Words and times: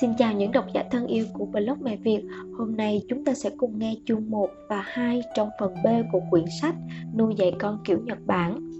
Xin 0.00 0.14
chào 0.18 0.32
những 0.32 0.52
độc 0.52 0.64
giả 0.74 0.84
thân 0.90 1.06
yêu 1.06 1.26
của 1.32 1.44
blog 1.44 1.78
Mẹ 1.80 1.96
Việt 1.96 2.22
Hôm 2.58 2.76
nay 2.76 3.02
chúng 3.08 3.24
ta 3.24 3.34
sẽ 3.34 3.50
cùng 3.56 3.78
nghe 3.78 3.94
chương 4.06 4.30
1 4.30 4.50
và 4.68 4.82
2 4.86 5.22
trong 5.34 5.50
phần 5.60 5.74
B 5.84 5.86
của 6.12 6.20
quyển 6.30 6.44
sách 6.60 6.74
Nuôi 7.16 7.34
dạy 7.36 7.52
con 7.58 7.78
kiểu 7.84 7.98
Nhật 8.04 8.18
Bản 8.26 8.70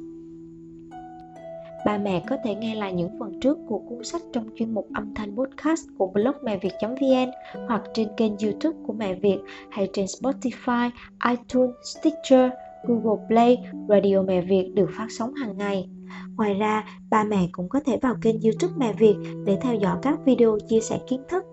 Ba 1.86 1.98
mẹ 1.98 2.24
có 2.28 2.36
thể 2.44 2.54
nghe 2.54 2.74
lại 2.74 2.92
những 2.92 3.18
phần 3.18 3.40
trước 3.40 3.58
của 3.68 3.78
cuốn 3.78 4.04
sách 4.04 4.22
trong 4.32 4.48
chuyên 4.56 4.74
mục 4.74 4.88
âm 4.94 5.14
thanh 5.14 5.36
podcast 5.36 5.82
của 5.98 6.06
blog 6.06 6.34
mẹ 6.44 6.58
việt.vn 6.58 7.30
hoặc 7.68 7.82
trên 7.94 8.08
kênh 8.16 8.38
youtube 8.38 8.78
của 8.86 8.92
Mẹ 8.92 9.14
Việt 9.14 9.38
hay 9.70 9.88
trên 9.92 10.06
Spotify, 10.06 10.90
iTunes, 11.30 11.74
Stitcher, 11.82 12.50
Google 12.86 13.26
Play, 13.28 13.58
Radio 13.88 14.22
Mẹ 14.22 14.40
Việt 14.40 14.70
được 14.74 14.90
phát 14.96 15.06
sóng 15.10 15.34
hàng 15.34 15.56
ngày. 15.56 15.88
Ngoài 16.36 16.54
ra, 16.54 16.84
ba 17.10 17.24
mẹ 17.24 17.48
cũng 17.52 17.68
có 17.68 17.80
thể 17.86 17.98
vào 18.02 18.14
kênh 18.22 18.40
youtube 18.40 18.74
Mẹ 18.76 18.92
Việt 18.92 19.16
để 19.44 19.58
theo 19.62 19.74
dõi 19.74 19.96
các 20.02 20.18
video 20.24 20.58
chia 20.68 20.80
sẻ 20.80 20.98
kiến 21.06 21.22
thức. 21.28 21.44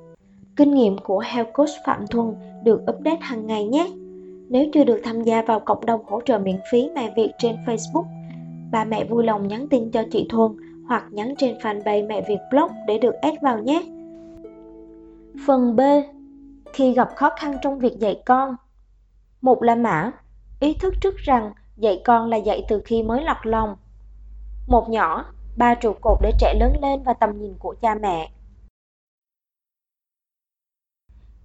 Kinh 0.55 0.73
nghiệm 0.73 0.97
của 0.97 1.19
Health 1.19 1.53
Coach 1.53 1.69
Phạm 1.85 2.07
Thuần 2.07 2.35
được 2.63 2.81
update 2.81 3.19
hàng 3.21 3.47
ngày 3.47 3.65
nhé. 3.65 3.91
Nếu 4.49 4.65
chưa 4.73 4.83
được 4.83 5.01
tham 5.03 5.23
gia 5.23 5.41
vào 5.41 5.59
cộng 5.59 5.85
đồng 5.85 6.01
hỗ 6.05 6.21
trợ 6.21 6.39
miễn 6.39 6.57
phí 6.71 6.89
Mẹ 6.95 7.13
Việt 7.17 7.31
trên 7.37 7.55
Facebook, 7.65 8.05
ba 8.71 8.85
mẹ 8.85 9.05
vui 9.05 9.23
lòng 9.23 9.47
nhắn 9.47 9.67
tin 9.67 9.91
cho 9.91 10.03
chị 10.11 10.27
Thuần 10.29 10.51
hoặc 10.87 11.03
nhắn 11.11 11.33
trên 11.37 11.57
fanpage 11.57 12.07
Mẹ 12.07 12.25
Việt 12.27 12.39
Blog 12.51 12.71
để 12.87 12.97
được 12.97 13.13
add 13.13 13.37
vào 13.41 13.59
nhé. 13.59 13.83
Phần 15.47 15.75
B 15.75 15.81
Khi 16.73 16.93
gặp 16.93 17.09
khó 17.15 17.29
khăn 17.39 17.57
trong 17.61 17.79
việc 17.79 17.99
dạy 17.99 18.21
con 18.25 18.55
Một 19.41 19.63
là 19.63 19.75
mã 19.75 20.11
Ý 20.59 20.73
thức 20.73 20.93
trước 21.01 21.17
rằng 21.17 21.53
dạy 21.77 22.01
con 22.05 22.29
là 22.29 22.37
dạy 22.37 22.65
từ 22.69 22.81
khi 22.85 23.03
mới 23.03 23.23
lọt 23.23 23.37
lòng 23.43 23.75
một 24.67 24.89
nhỏ, 24.89 25.25
ba 25.57 25.75
trụ 25.75 25.93
cột 26.01 26.17
để 26.21 26.31
trẻ 26.39 26.53
lớn 26.59 26.73
lên 26.81 27.03
và 27.03 27.13
tầm 27.13 27.41
nhìn 27.41 27.53
của 27.59 27.75
cha 27.81 27.95
mẹ. 27.95 28.31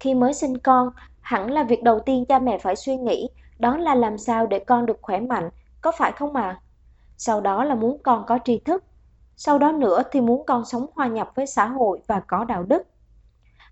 Khi 0.01 0.15
mới 0.15 0.34
sinh 0.34 0.59
con, 0.59 0.90
hẳn 1.21 1.51
là 1.51 1.63
việc 1.63 1.82
đầu 1.82 2.01
tiên 2.01 2.24
cha 2.29 2.38
mẹ 2.38 2.59
phải 2.59 2.76
suy 2.76 2.96
nghĩ 2.96 3.29
đó 3.59 3.76
là 3.76 3.95
làm 3.95 4.18
sao 4.18 4.46
để 4.46 4.59
con 4.59 4.87
được 4.87 4.98
khỏe 5.02 5.21
mạnh, 5.21 5.51
có 5.80 5.93
phải 5.93 6.13
không 6.13 6.37
ạ? 6.37 6.43
À? 6.43 6.60
Sau 7.16 7.41
đó 7.41 7.65
là 7.65 7.74
muốn 7.74 7.98
con 8.02 8.24
có 8.26 8.38
tri 8.45 8.59
thức. 8.59 8.85
Sau 9.37 9.59
đó 9.59 9.73
nữa 9.73 10.02
thì 10.13 10.21
muốn 10.21 10.46
con 10.46 10.65
sống 10.65 10.87
hòa 10.95 11.07
nhập 11.07 11.32
với 11.35 11.46
xã 11.46 11.66
hội 11.66 12.01
và 12.07 12.21
có 12.21 12.45
đạo 12.45 12.63
đức. 12.63 12.82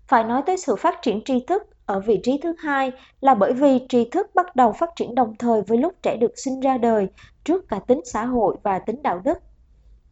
Phải 0.07 0.23
nói 0.23 0.41
tới 0.45 0.57
sự 0.57 0.75
phát 0.75 1.01
triển 1.01 1.21
tri 1.25 1.45
thức 1.47 1.63
ở 1.85 1.99
vị 1.99 2.19
trí 2.23 2.39
thứ 2.43 2.55
hai 2.59 2.91
là 3.21 3.35
bởi 3.35 3.53
vì 3.53 3.85
tri 3.89 4.09
thức 4.09 4.27
bắt 4.35 4.55
đầu 4.55 4.71
phát 4.73 4.89
triển 4.95 5.15
đồng 5.15 5.35
thời 5.39 5.61
với 5.61 5.77
lúc 5.77 5.93
trẻ 6.01 6.17
được 6.17 6.31
sinh 6.35 6.59
ra 6.59 6.77
đời 6.77 7.07
trước 7.49 7.67
cả 7.67 7.79
tính 7.79 8.01
xã 8.05 8.25
hội 8.25 8.57
và 8.63 8.79
tính 8.79 9.01
đạo 9.03 9.21
đức. 9.23 9.39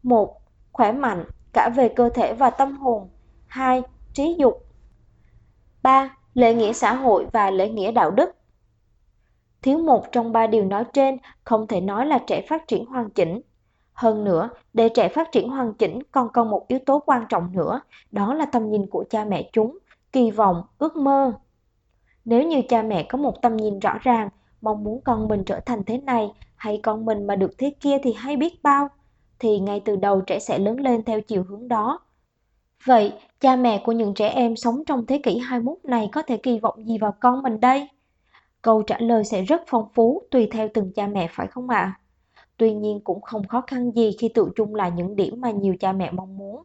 1. 0.02 0.40
Khỏe 0.72 0.92
mạnh 0.92 1.24
cả 1.52 1.70
về 1.76 1.88
cơ 1.88 2.08
thể 2.08 2.34
và 2.34 2.50
tâm 2.50 2.76
hồn. 2.76 3.08
2. 3.46 3.82
Trí 4.12 4.36
dục. 4.38 4.66
3. 5.82 6.16
Lễ 6.34 6.54
nghĩa 6.54 6.72
xã 6.72 6.94
hội 6.94 7.26
và 7.32 7.50
lễ 7.50 7.68
nghĩa 7.68 7.92
đạo 7.92 8.10
đức. 8.10 8.30
Thiếu 9.62 9.78
một 9.78 10.12
trong 10.12 10.32
ba 10.32 10.46
điều 10.46 10.64
nói 10.64 10.84
trên 10.92 11.16
không 11.44 11.66
thể 11.66 11.80
nói 11.80 12.06
là 12.06 12.18
trẻ 12.26 12.42
phát 12.48 12.68
triển 12.68 12.86
hoàn 12.86 13.10
chỉnh. 13.10 13.40
Hơn 13.92 14.24
nữa, 14.24 14.50
để 14.72 14.88
trẻ 14.88 15.08
phát 15.08 15.32
triển 15.32 15.48
hoàn 15.48 15.74
chỉnh 15.74 15.98
còn 16.10 16.28
còn 16.32 16.50
một 16.50 16.68
yếu 16.68 16.78
tố 16.86 17.02
quan 17.06 17.24
trọng 17.28 17.52
nữa, 17.52 17.80
đó 18.10 18.34
là 18.34 18.46
tầm 18.46 18.70
nhìn 18.70 18.86
của 18.86 19.04
cha 19.10 19.24
mẹ 19.24 19.50
chúng, 19.52 19.78
kỳ 20.12 20.30
vọng, 20.30 20.62
ước 20.78 20.96
mơ. 20.96 21.32
Nếu 22.24 22.42
như 22.42 22.62
cha 22.68 22.82
mẹ 22.82 23.02
có 23.02 23.18
một 23.18 23.42
tầm 23.42 23.56
nhìn 23.56 23.78
rõ 23.78 23.98
ràng, 24.00 24.28
mong 24.60 24.84
muốn 24.84 25.00
con 25.04 25.28
mình 25.28 25.44
trở 25.44 25.60
thành 25.60 25.84
thế 25.84 25.98
này 25.98 26.30
hay 26.58 26.80
con 26.82 27.04
mình 27.04 27.26
mà 27.26 27.36
được 27.36 27.58
thế 27.58 27.74
kia 27.80 27.98
thì 28.02 28.12
hay 28.12 28.36
biết 28.36 28.62
bao, 28.62 28.88
thì 29.38 29.58
ngay 29.58 29.80
từ 29.84 29.96
đầu 29.96 30.20
trẻ 30.20 30.38
sẽ 30.38 30.58
lớn 30.58 30.80
lên 30.80 31.04
theo 31.04 31.20
chiều 31.20 31.44
hướng 31.48 31.68
đó. 31.68 32.00
Vậy, 32.84 33.12
cha 33.40 33.56
mẹ 33.56 33.82
của 33.84 33.92
những 33.92 34.14
trẻ 34.14 34.28
em 34.28 34.56
sống 34.56 34.82
trong 34.86 35.06
thế 35.06 35.20
kỷ 35.22 35.38
21 35.38 35.78
này 35.84 36.08
có 36.12 36.22
thể 36.22 36.36
kỳ 36.36 36.58
vọng 36.58 36.86
gì 36.86 36.98
vào 36.98 37.14
con 37.20 37.42
mình 37.42 37.60
đây? 37.60 37.88
Câu 38.62 38.82
trả 38.82 38.98
lời 38.98 39.24
sẽ 39.24 39.42
rất 39.42 39.62
phong 39.66 39.88
phú 39.94 40.22
tùy 40.30 40.48
theo 40.50 40.68
từng 40.74 40.92
cha 40.92 41.06
mẹ 41.06 41.28
phải 41.30 41.46
không 41.46 41.70
ạ? 41.70 41.76
À? 41.76 41.98
Tuy 42.56 42.74
nhiên 42.74 43.00
cũng 43.04 43.20
không 43.20 43.48
khó 43.48 43.60
khăn 43.60 43.90
gì 43.90 44.10
khi 44.18 44.28
tự 44.28 44.48
chung 44.56 44.74
là 44.74 44.88
những 44.88 45.16
điểm 45.16 45.40
mà 45.40 45.50
nhiều 45.50 45.76
cha 45.80 45.92
mẹ 45.92 46.10
mong 46.10 46.38
muốn. 46.38 46.62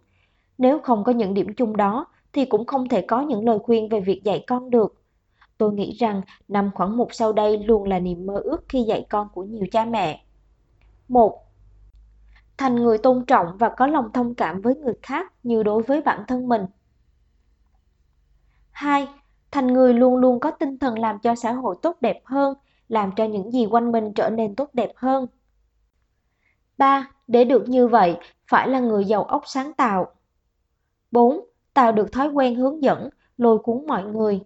Nếu 0.57 0.79
không 0.79 1.03
có 1.03 1.12
những 1.12 1.34
điểm 1.34 1.53
chung 1.57 1.78
đó 1.78 2.06
thì 2.34 2.46
cũng 2.46 2.66
không 2.66 2.90
thể 2.90 3.01
có 3.01 3.22
những 3.22 3.46
lời 3.46 3.59
khuyên 3.63 3.90
về 3.90 4.00
việc 4.00 4.23
dạy 4.23 4.44
con 4.47 4.69
được. 4.69 5.03
Tôi 5.63 5.74
nghĩ 5.74 5.91
rằng 5.91 6.22
năm 6.47 6.72
khoảng 6.75 6.97
một 6.97 7.13
sau 7.13 7.34
đây 7.34 7.57
luôn 7.57 7.84
là 7.84 8.00
niềm 8.00 8.25
mơ 8.25 8.41
ước 8.44 8.66
khi 8.69 8.84
dạy 8.84 9.06
con 9.09 9.28
của 9.34 9.44
nhiều 9.44 9.66
cha 9.72 9.85
mẹ. 9.85 10.25
1. 11.07 11.44
Thành 12.57 12.75
người 12.75 12.97
tôn 12.97 13.25
trọng 13.25 13.57
và 13.57 13.69
có 13.69 13.88
lòng 13.88 14.12
thông 14.13 14.35
cảm 14.35 14.62
với 14.62 14.75
người 14.75 14.94
khác 15.02 15.34
như 15.44 15.63
đối 15.63 15.84
với 15.84 16.02
bản 16.02 16.23
thân 16.28 16.47
mình. 16.47 16.66
2. 18.72 19.07
Thành 19.52 19.68
người 19.68 19.94
luôn 19.94 20.16
luôn 20.16 20.40
có 20.40 20.52
tinh 20.52 20.79
thần 20.79 21.00
làm 21.00 21.19
cho 21.19 21.35
xã 21.35 21.52
hội 21.52 21.75
tốt 21.81 21.97
đẹp 22.02 22.22
hơn, 22.25 22.53
làm 22.88 23.12
cho 23.16 23.25
những 23.25 23.52
gì 23.52 23.66
quanh 23.66 23.91
mình 23.91 24.13
trở 24.13 24.29
nên 24.29 24.56
tốt 24.56 24.69
đẹp 24.73 24.91
hơn. 24.96 25.28
3. 26.78 27.12
Để 27.28 27.44
được 27.44 27.69
như 27.69 27.88
vậy, 27.88 28.18
phải 28.47 28.68
là 28.68 28.79
người 28.79 29.06
giàu 29.06 29.23
óc 29.23 29.44
sáng 29.46 29.73
tạo. 29.73 30.07
4. 31.12 31.40
Tạo 31.73 31.91
được 31.91 32.12
thói 32.12 32.28
quen 32.28 32.56
hướng 32.56 32.84
dẫn, 32.84 33.09
lôi 33.38 33.57
cuốn 33.57 33.88
mọi 33.88 34.03
người. 34.03 34.41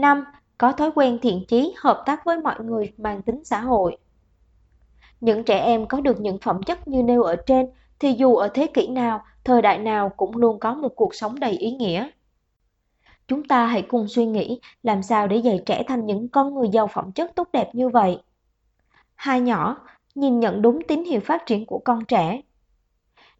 5. 0.00 0.24
Có 0.58 0.72
thói 0.72 0.90
quen 0.94 1.18
thiện 1.22 1.44
chí 1.48 1.74
hợp 1.78 2.02
tác 2.06 2.24
với 2.24 2.38
mọi 2.38 2.64
người 2.64 2.92
mang 2.96 3.22
tính 3.22 3.44
xã 3.44 3.60
hội. 3.60 3.96
Những 5.20 5.44
trẻ 5.44 5.58
em 5.58 5.86
có 5.86 6.00
được 6.00 6.20
những 6.20 6.38
phẩm 6.38 6.62
chất 6.62 6.88
như 6.88 7.02
nêu 7.02 7.22
ở 7.22 7.36
trên 7.46 7.66
thì 7.98 8.12
dù 8.12 8.36
ở 8.36 8.48
thế 8.54 8.66
kỷ 8.66 8.86
nào, 8.86 9.24
thời 9.44 9.62
đại 9.62 9.78
nào 9.78 10.08
cũng 10.08 10.36
luôn 10.36 10.58
có 10.58 10.74
một 10.74 10.92
cuộc 10.96 11.14
sống 11.14 11.40
đầy 11.40 11.50
ý 11.50 11.70
nghĩa. 11.70 12.08
Chúng 13.28 13.44
ta 13.44 13.66
hãy 13.66 13.82
cùng 13.82 14.08
suy 14.08 14.26
nghĩ 14.26 14.60
làm 14.82 15.02
sao 15.02 15.26
để 15.26 15.36
dạy 15.36 15.62
trẻ 15.66 15.82
thành 15.86 16.06
những 16.06 16.28
con 16.28 16.54
người 16.54 16.68
giàu 16.68 16.86
phẩm 16.86 17.12
chất 17.12 17.34
tốt 17.34 17.48
đẹp 17.52 17.74
như 17.74 17.88
vậy. 17.88 18.22
Hai 19.14 19.40
nhỏ, 19.40 19.76
nhìn 20.14 20.40
nhận 20.40 20.62
đúng 20.62 20.82
tín 20.88 21.04
hiệu 21.04 21.20
phát 21.20 21.46
triển 21.46 21.66
của 21.66 21.80
con 21.84 22.04
trẻ. 22.04 22.42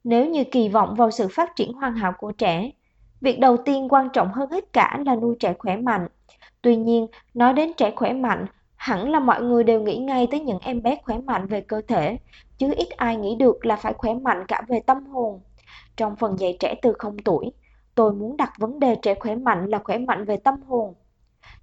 Nếu 0.04 0.26
như 0.26 0.44
kỳ 0.44 0.68
vọng 0.68 0.94
vào 0.94 1.10
sự 1.10 1.28
phát 1.28 1.56
triển 1.56 1.72
hoàn 1.72 1.94
hảo 1.96 2.12
của 2.18 2.32
trẻ, 2.32 2.70
việc 3.20 3.40
đầu 3.40 3.56
tiên 3.56 3.88
quan 3.88 4.08
trọng 4.12 4.32
hơn 4.32 4.50
hết 4.50 4.72
cả 4.72 4.98
là 5.06 5.16
nuôi 5.16 5.36
trẻ 5.40 5.54
khỏe 5.58 5.76
mạnh. 5.76 6.08
Tuy 6.66 6.76
nhiên, 6.76 7.06
nói 7.34 7.52
đến 7.52 7.72
trẻ 7.76 7.92
khỏe 7.96 8.12
mạnh, 8.12 8.46
hẳn 8.76 9.10
là 9.10 9.20
mọi 9.20 9.42
người 9.42 9.64
đều 9.64 9.82
nghĩ 9.82 9.96
ngay 9.96 10.28
tới 10.30 10.40
những 10.40 10.58
em 10.62 10.82
bé 10.82 10.96
khỏe 11.04 11.18
mạnh 11.18 11.46
về 11.46 11.60
cơ 11.60 11.80
thể, 11.88 12.16
chứ 12.58 12.74
ít 12.76 12.88
ai 12.90 13.16
nghĩ 13.16 13.34
được 13.34 13.66
là 13.66 13.76
phải 13.76 13.92
khỏe 13.98 14.14
mạnh 14.14 14.44
cả 14.48 14.62
về 14.68 14.80
tâm 14.80 15.06
hồn. 15.06 15.40
Trong 15.96 16.16
phần 16.16 16.38
dạy 16.38 16.56
trẻ 16.60 16.74
từ 16.82 16.92
0 16.98 17.16
tuổi, 17.24 17.52
tôi 17.94 18.12
muốn 18.12 18.36
đặt 18.36 18.52
vấn 18.58 18.78
đề 18.80 18.96
trẻ 19.02 19.14
khỏe 19.14 19.34
mạnh 19.34 19.66
là 19.66 19.78
khỏe 19.84 19.98
mạnh 19.98 20.24
về 20.24 20.36
tâm 20.36 20.62
hồn. 20.62 20.94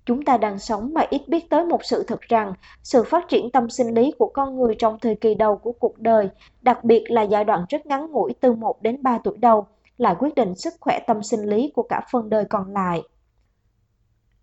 Chúng 0.05 0.25
ta 0.25 0.37
đang 0.37 0.59
sống 0.59 0.93
mà 0.93 1.01
ít 1.09 1.21
biết 1.27 1.49
tới 1.49 1.65
một 1.65 1.83
sự 1.83 2.03
thật 2.07 2.21
rằng 2.21 2.53
sự 2.83 3.03
phát 3.03 3.27
triển 3.29 3.51
tâm 3.51 3.69
sinh 3.69 3.87
lý 3.87 4.11
của 4.19 4.27
con 4.33 4.55
người 4.55 4.75
trong 4.79 4.99
thời 4.99 5.15
kỳ 5.15 5.35
đầu 5.35 5.57
của 5.57 5.71
cuộc 5.71 5.99
đời, 5.99 6.29
đặc 6.61 6.83
biệt 6.83 7.03
là 7.07 7.21
giai 7.21 7.43
đoạn 7.43 7.65
rất 7.69 7.85
ngắn 7.85 8.11
ngủi 8.11 8.33
từ 8.41 8.53
1 8.53 8.81
đến 8.81 9.03
3 9.03 9.17
tuổi 9.23 9.37
đầu, 9.37 9.65
là 9.97 10.13
quyết 10.13 10.35
định 10.35 10.55
sức 10.55 10.73
khỏe 10.79 10.99
tâm 11.07 11.23
sinh 11.23 11.41
lý 11.49 11.71
của 11.75 11.83
cả 11.83 12.01
phần 12.11 12.29
đời 12.29 12.45
còn 12.49 12.73
lại. 12.73 13.01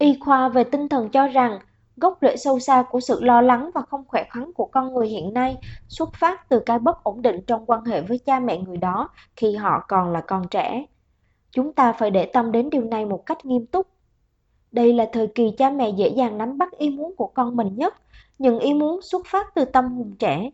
Y 0.00 0.19
khoa 0.21 0.49
về 0.49 0.65
tinh 0.65 0.88
thần 0.88 1.09
cho 1.09 1.27
rằng 1.27 1.59
gốc 1.97 2.19
rễ 2.22 2.37
sâu 2.37 2.59
xa 2.59 2.83
của 2.91 3.00
sự 3.00 3.21
lo 3.22 3.41
lắng 3.41 3.71
và 3.75 3.83
không 3.83 4.05
khỏe 4.09 4.25
khoắn 4.31 4.53
của 4.53 4.66
con 4.66 4.93
người 4.93 5.09
hiện 5.09 5.34
nay 5.34 5.56
xuất 5.88 6.15
phát 6.15 6.49
từ 6.49 6.61
cái 6.61 6.78
bất 6.78 7.05
ổn 7.05 7.22
định 7.22 7.41
trong 7.47 7.66
quan 7.66 7.84
hệ 7.84 8.00
với 8.00 8.19
cha 8.19 8.41
mẹ 8.41 8.59
người 8.59 8.77
đó 8.77 9.09
khi 9.37 9.55
họ 9.56 9.84
còn 9.89 10.12
là 10.12 10.21
con 10.21 10.49
trẻ. 10.49 10.84
Chúng 11.50 11.72
ta 11.72 11.93
phải 11.93 12.10
để 12.10 12.27
tâm 12.27 12.53
đến 12.53 12.71
điều 12.71 12.84
này 12.84 13.06
một 13.06 13.27
cách 13.27 13.44
nghiêm 13.44 13.66
túc. 13.66 13.87
Đây 14.72 14.93
là 14.93 15.09
thời 15.12 15.27
kỳ 15.27 15.50
cha 15.59 15.71
mẹ 15.71 15.91
dễ 15.91 16.09
dàng 16.09 16.39
nắm 16.39 16.59
bắt 16.59 16.72
ý 16.78 16.91
muốn 16.91 17.16
của 17.16 17.27
con 17.27 17.56
mình 17.56 17.77
nhất, 17.77 17.94
những 18.39 18.59
ý 18.59 18.75
muốn 18.75 19.03
xuất 19.03 19.27
phát 19.27 19.55
từ 19.55 19.65
tâm 19.65 19.93
hồn 19.93 20.15
trẻ. 20.19 20.50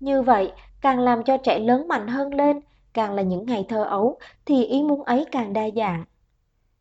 Như 0.00 0.22
vậy, 0.22 0.52
càng 0.80 0.98
làm 0.98 1.22
cho 1.22 1.36
trẻ 1.36 1.58
lớn 1.58 1.88
mạnh 1.88 2.08
hơn 2.08 2.34
lên, 2.34 2.60
càng 2.92 3.14
là 3.14 3.22
những 3.22 3.46
ngày 3.46 3.66
thơ 3.68 3.84
ấu, 3.84 4.18
thì 4.46 4.64
ý 4.64 4.82
muốn 4.82 5.04
ấy 5.04 5.24
càng 5.30 5.52
đa 5.52 5.64
dạng. 5.76 6.04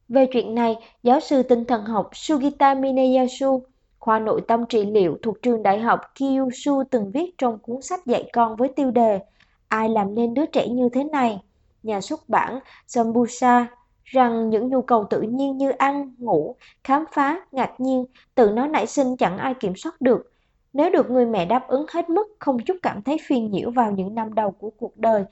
Về 0.10 0.26
chuyện 0.26 0.56
này, 0.56 0.76
giáo 1.04 1.20
sư 1.20 1.44
tinh 1.44 1.66
thần 1.66 1.86
học 1.86 2.10
Sugita 2.14 2.74
Mineyasu, 2.74 3.64
khoa 4.00 4.20
nội 4.20 4.42
tâm 4.48 4.66
trị 4.70 4.86
liệu 4.86 5.18
thuộc 5.22 5.42
trường 5.42 5.64
đại 5.64 5.80
học 5.80 6.00
Kyushu 6.20 6.84
từng 6.92 7.12
viết 7.12 7.38
trong 7.38 7.60
cuốn 7.60 7.82
sách 7.82 8.06
dạy 8.06 8.30
con 8.34 8.56
với 8.56 8.70
tiêu 8.76 8.92
đề 8.92 9.20
Ai 9.68 9.90
làm 9.90 10.16
nên 10.16 10.34
đứa 10.34 10.46
trẻ 10.46 10.68
như 10.68 10.90
thế 10.90 11.04
này? 11.04 11.40
Nhà 11.84 12.02
xuất 12.02 12.30
bản 12.30 12.60
Sambusa 12.88 13.68
rằng 14.04 14.50
những 14.50 14.70
nhu 14.70 14.82
cầu 14.82 15.06
tự 15.10 15.22
nhiên 15.22 15.58
như 15.58 15.70
ăn, 15.70 16.16
ngủ, 16.18 16.56
khám 16.84 17.04
phá, 17.12 17.42
ngạc 17.52 17.72
nhiên, 17.80 18.06
tự 18.36 18.52
nó 18.52 18.68
nảy 18.68 18.88
sinh 18.88 19.18
chẳng 19.18 19.38
ai 19.38 19.54
kiểm 19.54 19.76
soát 19.76 20.02
được. 20.02 20.32
Nếu 20.74 20.90
được 20.90 21.10
người 21.10 21.26
mẹ 21.26 21.46
đáp 21.46 21.68
ứng 21.68 21.86
hết 21.94 22.10
mức 22.10 22.28
không 22.40 22.60
chút 22.60 22.78
cảm 22.84 23.02
thấy 23.02 23.18
phiền 23.28 23.52
nhiễu 23.52 23.72
vào 23.72 23.92
những 23.92 24.16
năm 24.16 24.34
đầu 24.34 24.52
của 24.52 24.70
cuộc 24.78 24.98
đời, 24.98 25.24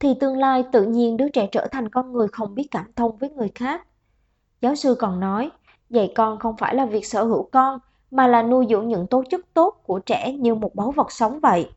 thì 0.00 0.14
tương 0.20 0.36
lai 0.36 0.64
tự 0.72 0.84
nhiên 0.84 1.16
đứa 1.16 1.28
trẻ 1.28 1.48
trở 1.52 1.66
thành 1.70 1.88
con 1.88 2.12
người 2.12 2.28
không 2.32 2.54
biết 2.54 2.68
cảm 2.70 2.92
thông 2.96 3.16
với 3.16 3.30
người 3.30 3.50
khác. 3.54 3.84
Giáo 4.60 4.74
sư 4.74 4.96
còn 4.98 5.20
nói, 5.20 5.50
dạy 5.90 6.12
con 6.14 6.38
không 6.38 6.56
phải 6.56 6.74
là 6.74 6.86
việc 6.86 7.06
sở 7.06 7.24
hữu 7.24 7.48
con, 7.52 7.78
mà 8.10 8.26
là 8.26 8.42
nuôi 8.42 8.66
dưỡng 8.70 8.88
những 8.88 9.06
tố 9.06 9.22
chất 9.30 9.40
tốt 9.54 9.82
của 9.86 9.98
trẻ 9.98 10.32
như 10.32 10.54
một 10.54 10.74
báu 10.74 10.90
vật 10.90 11.12
sống 11.12 11.40
vậy. 11.40 11.70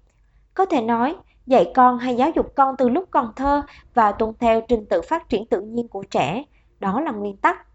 Có 0.53 0.65
thể 0.65 0.81
nói, 0.81 1.15
dạy 1.45 1.71
con 1.75 1.97
hay 1.97 2.15
giáo 2.15 2.29
dục 2.35 2.55
con 2.55 2.75
từ 2.77 2.89
lúc 2.89 3.05
còn 3.11 3.33
thơ 3.35 3.61
và 3.93 4.11
tuân 4.11 4.33
theo 4.39 4.61
trình 4.61 4.85
tự 4.85 5.01
phát 5.01 5.29
triển 5.29 5.45
tự 5.45 5.61
nhiên 5.61 5.87
của 5.87 6.03
trẻ. 6.03 6.43
Đó 6.79 7.01
là 7.01 7.11
nguyên 7.11 7.37
tắc. 7.37 7.67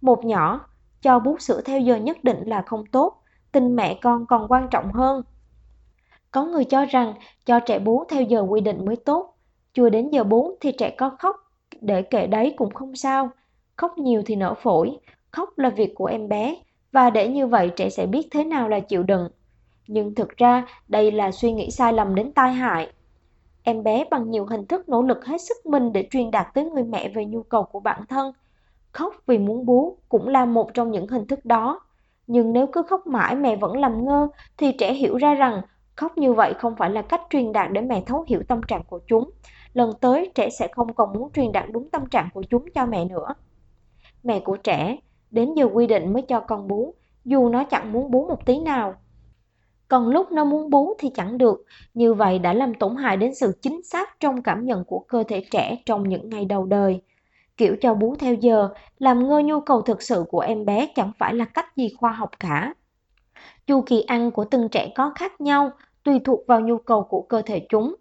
Một 0.00 0.24
nhỏ, 0.24 0.60
cho 1.02 1.18
bú 1.18 1.38
sữa 1.38 1.60
theo 1.64 1.80
giờ 1.80 1.96
nhất 1.96 2.24
định 2.24 2.42
là 2.46 2.62
không 2.62 2.86
tốt, 2.86 3.22
tình 3.52 3.76
mẹ 3.76 3.98
con 4.02 4.26
còn 4.26 4.46
quan 4.48 4.68
trọng 4.70 4.92
hơn. 4.92 5.22
Có 6.30 6.44
người 6.44 6.64
cho 6.64 6.84
rằng 6.84 7.14
cho 7.46 7.60
trẻ 7.60 7.78
bú 7.78 8.04
theo 8.08 8.22
giờ 8.22 8.40
quy 8.40 8.60
định 8.60 8.84
mới 8.84 8.96
tốt, 8.96 9.36
chưa 9.74 9.88
đến 9.88 10.10
giờ 10.10 10.24
bú 10.24 10.56
thì 10.60 10.72
trẻ 10.72 10.90
có 10.90 11.10
khóc, 11.18 11.36
để 11.80 12.02
kệ 12.02 12.26
đấy 12.26 12.54
cũng 12.56 12.74
không 12.74 12.96
sao. 12.96 13.30
Khóc 13.76 13.98
nhiều 13.98 14.22
thì 14.26 14.36
nở 14.36 14.54
phổi, 14.54 14.98
khóc 15.30 15.58
là 15.58 15.70
việc 15.70 15.94
của 15.94 16.06
em 16.06 16.28
bé, 16.28 16.56
và 16.92 17.10
để 17.10 17.28
như 17.28 17.46
vậy 17.46 17.70
trẻ 17.76 17.90
sẽ 17.90 18.06
biết 18.06 18.28
thế 18.30 18.44
nào 18.44 18.68
là 18.68 18.80
chịu 18.80 19.02
đựng. 19.02 19.28
Nhưng 19.86 20.14
thực 20.14 20.36
ra 20.36 20.66
đây 20.88 21.10
là 21.10 21.30
suy 21.30 21.52
nghĩ 21.52 21.70
sai 21.70 21.92
lầm 21.92 22.14
đến 22.14 22.32
tai 22.32 22.52
hại. 22.52 22.92
Em 23.62 23.82
bé 23.82 24.04
bằng 24.10 24.30
nhiều 24.30 24.46
hình 24.46 24.66
thức 24.66 24.88
nỗ 24.88 25.02
lực 25.02 25.24
hết 25.24 25.40
sức 25.40 25.66
mình 25.66 25.92
để 25.92 26.08
truyền 26.10 26.30
đạt 26.30 26.46
tới 26.54 26.64
người 26.64 26.84
mẹ 26.84 27.08
về 27.08 27.24
nhu 27.24 27.42
cầu 27.42 27.62
của 27.62 27.80
bản 27.80 28.06
thân. 28.08 28.32
Khóc 28.92 29.14
vì 29.26 29.38
muốn 29.38 29.66
bú 29.66 29.98
cũng 30.08 30.28
là 30.28 30.44
một 30.44 30.74
trong 30.74 30.90
những 30.90 31.08
hình 31.08 31.26
thức 31.26 31.44
đó. 31.44 31.80
Nhưng 32.26 32.52
nếu 32.52 32.66
cứ 32.66 32.82
khóc 32.82 33.06
mãi 33.06 33.34
mẹ 33.34 33.56
vẫn 33.56 33.76
làm 33.76 34.04
ngơ 34.04 34.28
thì 34.56 34.72
trẻ 34.72 34.94
hiểu 34.94 35.16
ra 35.16 35.34
rằng 35.34 35.62
khóc 35.96 36.18
như 36.18 36.32
vậy 36.32 36.54
không 36.58 36.76
phải 36.76 36.90
là 36.90 37.02
cách 37.02 37.22
truyền 37.30 37.52
đạt 37.52 37.72
để 37.72 37.80
mẹ 37.80 38.02
thấu 38.06 38.24
hiểu 38.28 38.42
tâm 38.48 38.60
trạng 38.68 38.82
của 38.84 39.00
chúng. 39.06 39.30
Lần 39.72 39.90
tới 40.00 40.30
trẻ 40.34 40.50
sẽ 40.50 40.68
không 40.72 40.94
còn 40.94 41.12
muốn 41.12 41.32
truyền 41.32 41.52
đạt 41.52 41.64
đúng 41.70 41.90
tâm 41.90 42.06
trạng 42.06 42.28
của 42.34 42.42
chúng 42.50 42.70
cho 42.74 42.86
mẹ 42.86 43.04
nữa. 43.04 43.34
Mẹ 44.24 44.40
của 44.40 44.56
trẻ 44.56 44.96
đến 45.30 45.54
giờ 45.54 45.68
quy 45.72 45.86
định 45.86 46.12
mới 46.12 46.22
cho 46.22 46.40
con 46.40 46.68
bú, 46.68 46.94
dù 47.24 47.48
nó 47.48 47.64
chẳng 47.64 47.92
muốn 47.92 48.10
bú 48.10 48.26
một 48.28 48.46
tí 48.46 48.58
nào. 48.58 48.94
Còn 49.88 50.08
lúc 50.08 50.32
nó 50.32 50.44
muốn 50.44 50.70
bú 50.70 50.94
thì 50.98 51.10
chẳng 51.14 51.38
được, 51.38 51.64
như 51.94 52.14
vậy 52.14 52.38
đã 52.38 52.52
làm 52.52 52.74
tổn 52.74 52.96
hại 52.96 53.16
đến 53.16 53.34
sự 53.34 53.52
chính 53.62 53.82
xác 53.82 54.20
trong 54.20 54.42
cảm 54.42 54.64
nhận 54.64 54.84
của 54.84 54.98
cơ 54.98 55.24
thể 55.28 55.44
trẻ 55.50 55.76
trong 55.86 56.08
những 56.08 56.28
ngày 56.28 56.44
đầu 56.44 56.66
đời. 56.66 57.02
Kiểu 57.56 57.76
cho 57.80 57.94
bú 57.94 58.14
theo 58.18 58.34
giờ, 58.34 58.68
làm 58.98 59.28
ngơ 59.28 59.40
nhu 59.44 59.60
cầu 59.60 59.82
thực 59.82 60.02
sự 60.02 60.24
của 60.28 60.40
em 60.40 60.64
bé 60.64 60.88
chẳng 60.94 61.12
phải 61.18 61.34
là 61.34 61.44
cách 61.44 61.76
gì 61.76 61.88
khoa 61.98 62.12
học 62.12 62.30
cả. 62.40 62.74
Chu 63.66 63.80
kỳ 63.80 64.02
ăn 64.02 64.30
của 64.30 64.44
từng 64.44 64.68
trẻ 64.68 64.92
có 64.94 65.12
khác 65.14 65.40
nhau, 65.40 65.70
tùy 66.04 66.18
thuộc 66.24 66.40
vào 66.46 66.60
nhu 66.60 66.78
cầu 66.78 67.02
của 67.02 67.22
cơ 67.22 67.42
thể 67.42 67.66
chúng. 67.68 67.94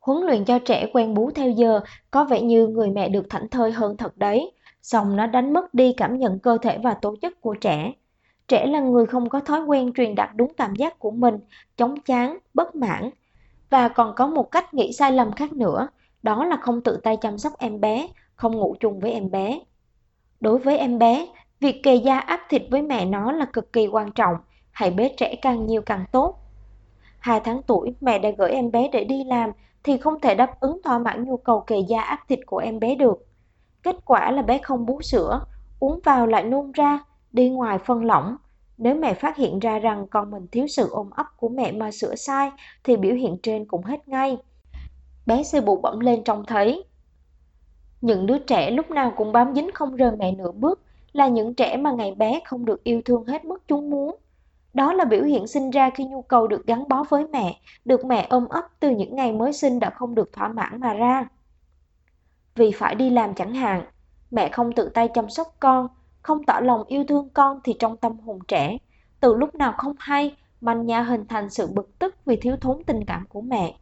Huấn 0.00 0.26
luyện 0.26 0.44
cho 0.44 0.58
trẻ 0.58 0.86
quen 0.92 1.14
bú 1.14 1.30
theo 1.30 1.50
giờ 1.50 1.80
có 2.10 2.24
vẻ 2.24 2.42
như 2.42 2.66
người 2.66 2.90
mẹ 2.90 3.08
được 3.08 3.26
thảnh 3.30 3.48
thơi 3.48 3.72
hơn 3.72 3.96
thật 3.96 4.16
đấy, 4.16 4.52
song 4.86 5.16
nó 5.16 5.26
đánh 5.26 5.52
mất 5.52 5.74
đi 5.74 5.92
cảm 5.96 6.18
nhận 6.18 6.38
cơ 6.38 6.58
thể 6.62 6.78
và 6.78 6.94
tố 6.94 7.14
chất 7.22 7.40
của 7.40 7.54
trẻ. 7.54 7.92
Trẻ 8.48 8.66
là 8.66 8.80
người 8.80 9.06
không 9.06 9.28
có 9.28 9.40
thói 9.40 9.60
quen 9.64 9.92
truyền 9.92 10.14
đạt 10.14 10.30
đúng 10.36 10.54
cảm 10.56 10.74
giác 10.74 10.98
của 10.98 11.10
mình, 11.10 11.38
chống 11.76 12.00
chán, 12.00 12.38
bất 12.54 12.74
mãn. 12.74 13.10
Và 13.70 13.88
còn 13.88 14.14
có 14.16 14.26
một 14.26 14.50
cách 14.50 14.74
nghĩ 14.74 14.92
sai 14.92 15.12
lầm 15.12 15.32
khác 15.32 15.52
nữa, 15.52 15.88
đó 16.22 16.44
là 16.44 16.56
không 16.56 16.80
tự 16.80 16.96
tay 17.02 17.16
chăm 17.16 17.38
sóc 17.38 17.52
em 17.58 17.80
bé, 17.80 18.08
không 18.34 18.52
ngủ 18.52 18.76
chung 18.80 19.00
với 19.00 19.12
em 19.12 19.30
bé. 19.30 19.60
Đối 20.40 20.58
với 20.58 20.78
em 20.78 20.98
bé, 20.98 21.26
việc 21.60 21.82
kề 21.82 21.94
da 21.94 22.18
áp 22.18 22.40
thịt 22.48 22.62
với 22.70 22.82
mẹ 22.82 23.04
nó 23.04 23.32
là 23.32 23.44
cực 23.44 23.72
kỳ 23.72 23.86
quan 23.86 24.12
trọng, 24.12 24.36
hãy 24.70 24.90
bế 24.90 25.14
trẻ 25.16 25.34
càng 25.42 25.66
nhiều 25.66 25.82
càng 25.82 26.04
tốt. 26.12 26.38
Hai 27.18 27.40
tháng 27.40 27.62
tuổi, 27.62 27.94
mẹ 28.00 28.18
đã 28.18 28.30
gửi 28.38 28.50
em 28.50 28.70
bé 28.70 28.88
để 28.92 29.04
đi 29.04 29.24
làm 29.24 29.50
thì 29.84 29.98
không 29.98 30.20
thể 30.20 30.34
đáp 30.34 30.60
ứng 30.60 30.82
thỏa 30.84 30.98
mãn 30.98 31.24
nhu 31.24 31.36
cầu 31.36 31.60
kề 31.60 31.78
da 31.88 32.00
áp 32.00 32.18
thịt 32.28 32.38
của 32.46 32.58
em 32.58 32.80
bé 32.80 32.94
được. 32.94 33.25
Kết 33.86 33.96
quả 34.04 34.30
là 34.30 34.42
bé 34.42 34.58
không 34.58 34.86
bú 34.86 35.02
sữa, 35.02 35.40
uống 35.80 36.00
vào 36.04 36.26
lại 36.26 36.44
nôn 36.44 36.72
ra, 36.72 36.98
đi 37.32 37.48
ngoài 37.48 37.78
phân 37.78 38.04
lỏng. 38.04 38.36
Nếu 38.78 38.94
mẹ 38.94 39.14
phát 39.14 39.36
hiện 39.36 39.58
ra 39.58 39.78
rằng 39.78 40.06
con 40.10 40.30
mình 40.30 40.46
thiếu 40.52 40.66
sự 40.66 40.88
ôm 40.90 41.10
ấp 41.10 41.26
của 41.36 41.48
mẹ 41.48 41.72
mà 41.72 41.90
sữa 41.90 42.14
sai 42.14 42.50
thì 42.84 42.96
biểu 42.96 43.14
hiện 43.14 43.36
trên 43.42 43.64
cũng 43.64 43.82
hết 43.82 44.08
ngay. 44.08 44.38
Bé 45.26 45.42
sư 45.42 45.60
bụ 45.60 45.76
bẩm 45.76 46.00
lên 46.00 46.24
trông 46.24 46.44
thấy. 46.46 46.84
Những 48.00 48.26
đứa 48.26 48.38
trẻ 48.38 48.70
lúc 48.70 48.90
nào 48.90 49.12
cũng 49.16 49.32
bám 49.32 49.54
dính 49.54 49.70
không 49.74 49.96
rời 49.96 50.10
mẹ 50.18 50.32
nửa 50.32 50.52
bước 50.52 50.80
là 51.12 51.28
những 51.28 51.54
trẻ 51.54 51.76
mà 51.76 51.90
ngày 51.92 52.14
bé 52.14 52.40
không 52.44 52.64
được 52.64 52.84
yêu 52.84 53.02
thương 53.04 53.24
hết 53.24 53.44
mức 53.44 53.62
chúng 53.68 53.90
muốn. 53.90 54.16
Đó 54.74 54.92
là 54.92 55.04
biểu 55.04 55.22
hiện 55.22 55.46
sinh 55.46 55.70
ra 55.70 55.90
khi 55.90 56.04
nhu 56.04 56.22
cầu 56.22 56.46
được 56.46 56.66
gắn 56.66 56.88
bó 56.88 57.04
với 57.08 57.26
mẹ, 57.26 57.60
được 57.84 58.04
mẹ 58.04 58.26
ôm 58.30 58.48
ấp 58.48 58.64
từ 58.80 58.90
những 58.90 59.16
ngày 59.16 59.32
mới 59.32 59.52
sinh 59.52 59.80
đã 59.80 59.90
không 59.90 60.14
được 60.14 60.32
thỏa 60.32 60.48
mãn 60.48 60.80
mà 60.80 60.94
ra. 60.94 61.28
Vì 62.56 62.72
phải 62.72 62.94
đi 62.94 63.10
làm 63.10 63.34
chẳng 63.34 63.54
hạn, 63.54 63.84
mẹ 64.30 64.48
không 64.48 64.72
tự 64.72 64.88
tay 64.88 65.08
chăm 65.14 65.28
sóc 65.28 65.54
con, 65.60 65.88
không 66.22 66.44
tỏ 66.44 66.60
lòng 66.60 66.84
yêu 66.86 67.04
thương 67.08 67.28
con 67.34 67.60
thì 67.64 67.76
trong 67.78 67.96
tâm 67.96 68.18
hồn 68.18 68.38
trẻ, 68.48 68.78
từ 69.20 69.34
lúc 69.34 69.54
nào 69.54 69.74
không 69.78 69.94
hay, 69.98 70.36
manh 70.60 70.86
nha 70.86 71.02
hình 71.02 71.26
thành 71.26 71.50
sự 71.50 71.66
bực 71.66 71.98
tức 71.98 72.14
vì 72.24 72.36
thiếu 72.36 72.56
thốn 72.60 72.84
tình 72.84 73.04
cảm 73.04 73.26
của 73.28 73.40
mẹ. 73.40 73.76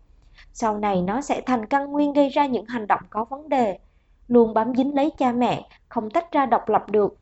Sau 0.53 0.79
này 0.79 1.03
nó 1.03 1.21
sẽ 1.21 1.41
thành 1.41 1.67
căn 1.67 1.93
nguyên 1.93 2.13
gây 2.13 2.29
ra 2.29 2.47
những 2.47 2.67
hành 2.67 2.87
động 2.87 3.01
có 3.11 3.25
vấn 3.25 3.49
đề, 3.49 3.79
luôn 4.29 4.55
bám 4.55 4.75
dính 4.75 4.95
lấy 4.95 5.11
cha 5.19 5.33
mẹ, 5.33 5.69
không 5.89 6.11
tách 6.11 6.33
ra 6.33 6.47
độc 6.47 6.69
lập 6.69 6.91
được. 6.91 7.19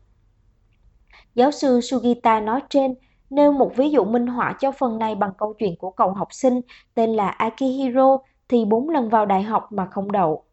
Giáo 1.34 1.50
sư 1.50 1.80
Sugita 1.80 2.40
nói 2.40 2.60
trên 2.68 2.94
nêu 3.30 3.52
một 3.52 3.72
ví 3.76 3.90
dụ 3.90 4.04
minh 4.04 4.26
họa 4.26 4.56
cho 4.60 4.72
phần 4.72 4.98
này 4.98 5.14
bằng 5.14 5.32
câu 5.38 5.54
chuyện 5.58 5.76
của 5.76 5.90
cậu 5.90 6.12
học 6.12 6.28
sinh 6.30 6.60
tên 6.94 7.10
là 7.10 7.28
Akihiro 7.28 8.18
thì 8.48 8.64
bốn 8.64 8.88
lần 8.88 9.08
vào 9.08 9.26
đại 9.26 9.42
học 9.42 9.72
mà 9.72 9.86
không 9.86 10.12
đậu. 10.12 10.44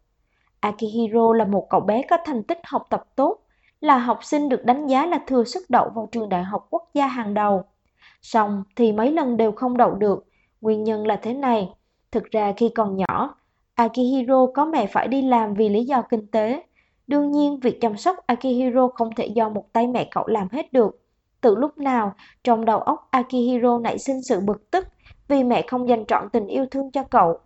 Akihiro 0.60 1.32
là 1.32 1.44
một 1.44 1.66
cậu 1.70 1.80
bé 1.80 2.02
có 2.10 2.16
thành 2.24 2.42
tích 2.42 2.58
học 2.64 2.86
tập 2.90 3.04
tốt, 3.16 3.38
là 3.80 3.98
học 3.98 4.24
sinh 4.24 4.48
được 4.48 4.64
đánh 4.64 4.86
giá 4.86 5.06
là 5.06 5.18
thừa 5.26 5.44
sức 5.44 5.62
đậu 5.68 5.90
vào 5.94 6.08
trường 6.12 6.28
đại 6.28 6.42
học 6.44 6.66
quốc 6.70 6.90
gia 6.94 7.06
hàng 7.06 7.34
đầu. 7.34 7.62
Xong 8.22 8.64
thì 8.76 8.92
mấy 8.92 9.12
lần 9.12 9.36
đều 9.36 9.52
không 9.52 9.76
đậu 9.76 9.94
được, 9.94 10.26
nguyên 10.60 10.84
nhân 10.84 11.06
là 11.06 11.16
thế 11.16 11.34
này. 11.34 11.68
Thực 12.12 12.30
ra 12.30 12.52
khi 12.56 12.68
còn 12.68 12.96
nhỏ, 12.96 13.34
Akihiro 13.74 14.46
có 14.54 14.64
mẹ 14.64 14.86
phải 14.86 15.08
đi 15.08 15.22
làm 15.22 15.54
vì 15.54 15.68
lý 15.68 15.84
do 15.84 16.02
kinh 16.02 16.26
tế. 16.26 16.62
Đương 17.06 17.30
nhiên, 17.30 17.60
việc 17.60 17.80
chăm 17.80 17.96
sóc 17.96 18.16
Akihiro 18.26 18.88
không 18.88 19.14
thể 19.14 19.26
do 19.26 19.48
một 19.48 19.72
tay 19.72 19.86
mẹ 19.86 20.08
cậu 20.10 20.26
làm 20.26 20.48
hết 20.52 20.72
được. 20.72 21.00
Từ 21.40 21.56
lúc 21.56 21.78
nào, 21.78 22.14
trong 22.44 22.64
đầu 22.64 22.78
óc 22.78 23.08
Akihiro 23.10 23.78
nảy 23.78 23.98
sinh 23.98 24.22
sự 24.22 24.40
bực 24.40 24.70
tức 24.70 24.86
vì 25.28 25.44
mẹ 25.44 25.62
không 25.62 25.88
dành 25.88 26.04
trọn 26.06 26.28
tình 26.32 26.46
yêu 26.46 26.66
thương 26.70 26.90
cho 26.90 27.02
cậu. 27.02 27.38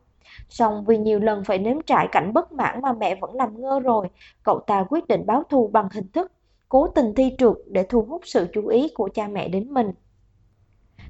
Xong 0.48 0.84
vì 0.84 0.98
nhiều 0.98 1.18
lần 1.18 1.44
phải 1.44 1.58
nếm 1.58 1.76
trải 1.86 2.08
cảnh 2.12 2.32
bất 2.32 2.52
mãn 2.52 2.82
mà 2.82 2.92
mẹ 2.92 3.14
vẫn 3.20 3.34
làm 3.34 3.60
ngơ 3.60 3.80
rồi, 3.80 4.08
cậu 4.42 4.60
ta 4.66 4.84
quyết 4.90 5.08
định 5.08 5.26
báo 5.26 5.42
thù 5.50 5.68
bằng 5.72 5.88
hình 5.92 6.08
thức, 6.12 6.32
cố 6.68 6.86
tình 6.86 7.14
thi 7.14 7.34
trượt 7.38 7.56
để 7.66 7.82
thu 7.82 8.02
hút 8.02 8.22
sự 8.24 8.46
chú 8.52 8.66
ý 8.66 8.88
của 8.94 9.08
cha 9.14 9.28
mẹ 9.28 9.48
đến 9.48 9.74
mình. 9.74 9.92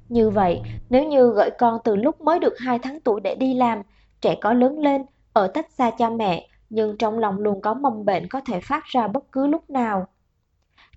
Như 0.08 0.30
vậy, 0.30 0.60
nếu 0.90 1.04
như 1.04 1.32
gửi 1.32 1.50
con 1.58 1.78
từ 1.84 1.96
lúc 1.96 2.20
mới 2.20 2.38
được 2.38 2.58
2 2.58 2.78
tháng 2.78 3.00
tuổi 3.00 3.20
để 3.20 3.34
đi 3.34 3.54
làm, 3.54 3.82
trẻ 4.20 4.34
có 4.40 4.52
lớn 4.52 4.78
lên, 4.78 5.02
ở 5.32 5.46
tách 5.46 5.70
xa 5.70 5.90
cha 5.98 6.10
mẹ, 6.10 6.48
nhưng 6.70 6.98
trong 6.98 7.18
lòng 7.18 7.38
luôn 7.38 7.60
có 7.60 7.74
mầm 7.74 8.04
bệnh 8.04 8.28
có 8.28 8.40
thể 8.40 8.60
phát 8.60 8.84
ra 8.84 9.08
bất 9.08 9.32
cứ 9.32 9.46
lúc 9.46 9.70
nào. 9.70 10.06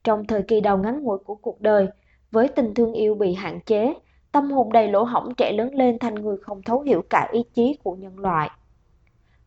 Trong 0.03 0.27
thời 0.27 0.41
kỳ 0.41 0.62
đầu 0.62 0.77
ngắn 0.77 1.03
ngủi 1.03 1.17
của 1.17 1.36
cuộc 1.36 1.62
đời, 1.62 1.88
với 2.31 2.48
tình 2.48 2.74
thương 2.74 2.93
yêu 2.93 3.15
bị 3.15 3.34
hạn 3.34 3.60
chế, 3.65 3.93
tâm 4.31 4.51
hồn 4.51 4.72
đầy 4.72 4.88
lỗ 4.88 5.03
hổng 5.03 5.36
trẻ 5.36 5.51
lớn 5.51 5.75
lên 5.75 6.00
thành 6.00 6.15
người 6.15 6.38
không 6.38 6.62
thấu 6.63 6.81
hiểu 6.81 7.01
cả 7.10 7.29
ý 7.31 7.43
chí 7.53 7.77
của 7.84 7.96
nhân 7.96 8.19
loại. 8.19 8.50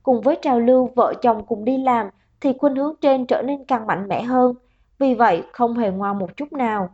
Cùng 0.03 0.21
với 0.21 0.39
trào 0.43 0.61
lưu 0.61 0.91
vợ 0.97 1.15
chồng 1.23 1.47
cùng 1.47 1.65
đi 1.65 1.79
làm 1.79 2.07
thì 2.41 2.53
khuynh 2.59 2.77
hướng 2.77 2.95
trên 3.01 3.27
trở 3.27 3.43
nên 3.43 3.65
càng 3.65 3.87
mạnh 3.87 4.09
mẽ 4.09 4.23
hơn, 4.23 4.55
vì 4.99 5.15
vậy 5.15 5.43
không 5.53 5.75
hề 5.75 5.91
ngoan 5.91 6.19
một 6.19 6.37
chút 6.37 6.53
nào. 6.53 6.89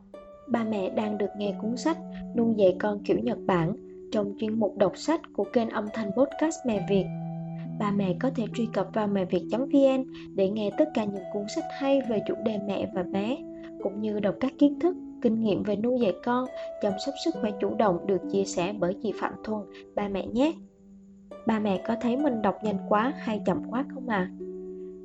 Ba 0.49 0.65
mẹ 0.65 0.91
đang 0.91 1.19
được 1.19 1.31
nghe 1.37 1.55
cuốn 1.63 1.77
sách 1.77 1.99
Nuôi 2.37 2.55
dạy 2.57 2.77
con 2.79 2.99
kiểu 3.05 3.19
Nhật 3.19 3.39
Bản 3.47 3.77
trong 4.13 4.33
chuyên 4.41 4.61
mục 4.61 4.77
đọc 4.77 4.93
sách 4.97 5.21
của 5.37 5.45
kênh 5.45 5.71
âm 5.71 5.87
thanh 5.95 6.11
podcast 6.13 6.57
Mẹ 6.67 6.87
Việt. 6.89 7.05
Ba 7.79 7.91
mẹ 7.91 8.15
có 8.21 8.31
thể 8.37 8.45
truy 8.55 8.69
cập 8.73 8.89
vào 8.93 9.07
mẹ 9.07 9.25
việt.vn 9.25 10.05
để 10.35 10.51
nghe 10.51 10.71
tất 10.79 10.89
cả 10.95 11.05
những 11.05 11.25
cuốn 11.33 11.43
sách 11.55 11.65
hay 11.79 12.01
về 12.09 12.21
chủ 12.29 12.35
đề 12.45 12.59
mẹ 12.67 12.91
và 12.95 13.03
bé, 13.03 13.37
cũng 13.83 14.01
như 14.01 14.21
đọc 14.21 14.35
các 14.41 14.53
kiến 14.59 14.81
thức 14.81 14.97
kinh 15.23 15.41
nghiệm 15.41 15.63
về 15.63 15.77
nuôi 15.77 15.99
dạy 16.01 16.13
con, 16.25 16.45
chăm 16.83 16.93
sóc 17.07 17.15
sức 17.25 17.35
khỏe 17.41 17.51
chủ 17.61 17.75
động 17.75 18.07
được 18.07 18.21
chia 18.33 18.45
sẻ 18.45 18.75
bởi 18.79 18.97
chị 19.03 19.13
Phạm 19.21 19.33
Thuần, 19.45 19.61
ba 19.95 20.09
mẹ 20.09 20.27
nhé. 20.27 20.53
Ba 21.47 21.59
mẹ 21.59 21.83
có 21.87 21.97
thấy 22.01 22.17
mình 22.17 22.43
đọc 22.43 22.57
nhanh 22.63 22.79
quá 22.89 23.13
hay 23.17 23.41
chậm 23.47 23.63
quá 23.71 23.85
không 23.95 24.09
à? 24.09 24.31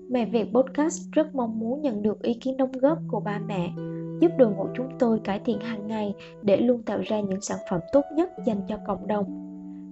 Mẹ 0.10 0.26
Việt 0.26 0.48
Podcast 0.54 1.12
rất 1.12 1.36
mong 1.36 1.60
muốn 1.60 1.82
nhận 1.82 2.04
được 2.04 2.22
ý 2.22 2.34
kiến 2.34 2.58
đóng 2.58 2.72
góp 2.72 2.98
của 3.08 3.20
ba 3.20 3.40
mẹ, 3.48 3.72
giúp 4.22 4.32
đội 4.38 4.52
ngũ 4.52 4.68
chúng 4.76 4.90
tôi 5.00 5.20
cải 5.24 5.40
thiện 5.46 5.60
hàng 5.60 5.88
ngày 5.88 6.14
để 6.42 6.58
luôn 6.58 6.84
tạo 6.84 7.00
ra 7.02 7.20
những 7.20 7.42
sản 7.42 7.58
phẩm 7.70 7.82
tốt 7.92 8.02
nhất 8.16 8.30
dành 8.46 8.62
cho 8.68 8.78
cộng 8.88 9.08
đồng. 9.08 9.48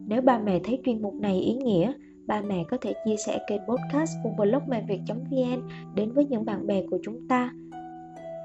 Nếu 0.08 0.22
ba 0.22 0.40
mẹ 0.40 0.60
thấy 0.64 0.82
chuyên 0.86 1.02
mục 1.02 1.14
này 1.14 1.40
ý 1.40 1.54
nghĩa, 1.54 1.94
ba 2.28 2.42
mẹ 2.42 2.64
có 2.70 2.78
thể 2.82 2.94
chia 3.06 3.16
sẻ 3.26 3.40
kênh 3.48 3.62
podcast 3.68 4.12
của 4.24 4.30
blog 4.38 4.62
mẹ 4.68 4.86
việt.vn 4.88 5.68
đến 5.96 6.12
với 6.12 6.26
những 6.26 6.46
bạn 6.46 6.68
bè 6.68 6.84
của 6.92 7.00
chúng 7.04 7.28
ta 7.28 7.52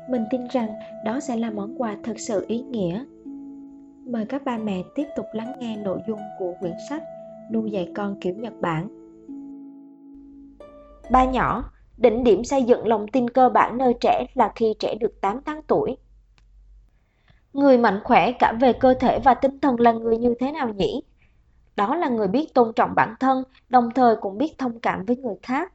mình 0.09 0.25
tin 0.31 0.47
rằng 0.51 0.69
đó 1.05 1.21
sẽ 1.21 1.37
là 1.37 1.51
món 1.51 1.83
quà 1.83 1.97
thực 2.05 2.19
sự 2.19 2.45
ý 2.49 2.63
nghĩa. 2.63 3.05
Mời 4.07 4.27
các 4.27 4.45
ba 4.45 4.59
mẹ 4.59 4.83
tiếp 4.95 5.07
tục 5.17 5.27
lắng 5.33 5.53
nghe 5.59 5.77
nội 5.77 5.99
dung 6.07 6.21
của 6.39 6.55
quyển 6.61 6.75
sách 6.89 7.03
nuôi 7.53 7.71
dạy 7.71 7.93
con 7.95 8.21
kiểu 8.21 8.35
nhật 8.35 8.53
bản. 8.61 8.89
Ba 11.11 11.25
nhỏ 11.25 11.71
đỉnh 11.97 12.25
điểm 12.25 12.45
xây 12.45 12.63
dựng 12.63 12.87
lòng 12.87 13.09
tin 13.09 13.31
cơ 13.31 13.49
bản 13.49 13.79
nơi 13.79 13.95
trẻ 14.01 14.27
là 14.35 14.53
khi 14.57 14.75
trẻ 14.79 14.95
được 15.01 15.21
8 15.21 15.41
tháng 15.47 15.63
tuổi. 15.63 15.97
Người 17.53 17.79
mạnh 17.79 18.01
khỏe 18.05 18.33
cả 18.33 18.53
về 18.61 18.73
cơ 18.73 18.95
thể 18.95 19.19
và 19.25 19.35
tinh 19.35 19.61
thần 19.61 19.81
là 19.81 19.93
người 19.93 20.19
như 20.19 20.35
thế 20.41 20.53
nào 20.53 20.69
nhỉ? 20.69 21.03
Đó 21.77 21.97
là 21.97 22.09
người 22.09 22.29
biết 22.29 22.55
tôn 22.55 22.73
trọng 22.77 22.95
bản 22.95 23.15
thân, 23.21 23.45
đồng 23.69 23.89
thời 23.95 24.17
cũng 24.17 24.39
biết 24.39 24.59
thông 24.59 24.81
cảm 24.81 25.05
với 25.05 25.17
người 25.17 25.37
khác. 25.43 25.73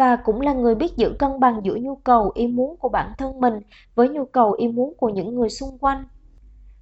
Và 0.00 0.16
cũng 0.16 0.40
là 0.40 0.52
người 0.52 0.74
biết 0.74 0.96
giữ 0.96 1.14
cân 1.18 1.40
bằng 1.40 1.60
giữa 1.62 1.74
nhu 1.74 1.94
cầu 1.94 2.32
ý 2.34 2.46
muốn 2.46 2.76
của 2.76 2.88
bản 2.88 3.12
thân 3.18 3.40
mình 3.40 3.54
với 3.94 4.08
nhu 4.08 4.24
cầu 4.24 4.52
ý 4.52 4.68
muốn 4.68 4.94
của 4.96 5.08
những 5.08 5.34
người 5.34 5.48
xung 5.48 5.78
quanh. 5.78 6.04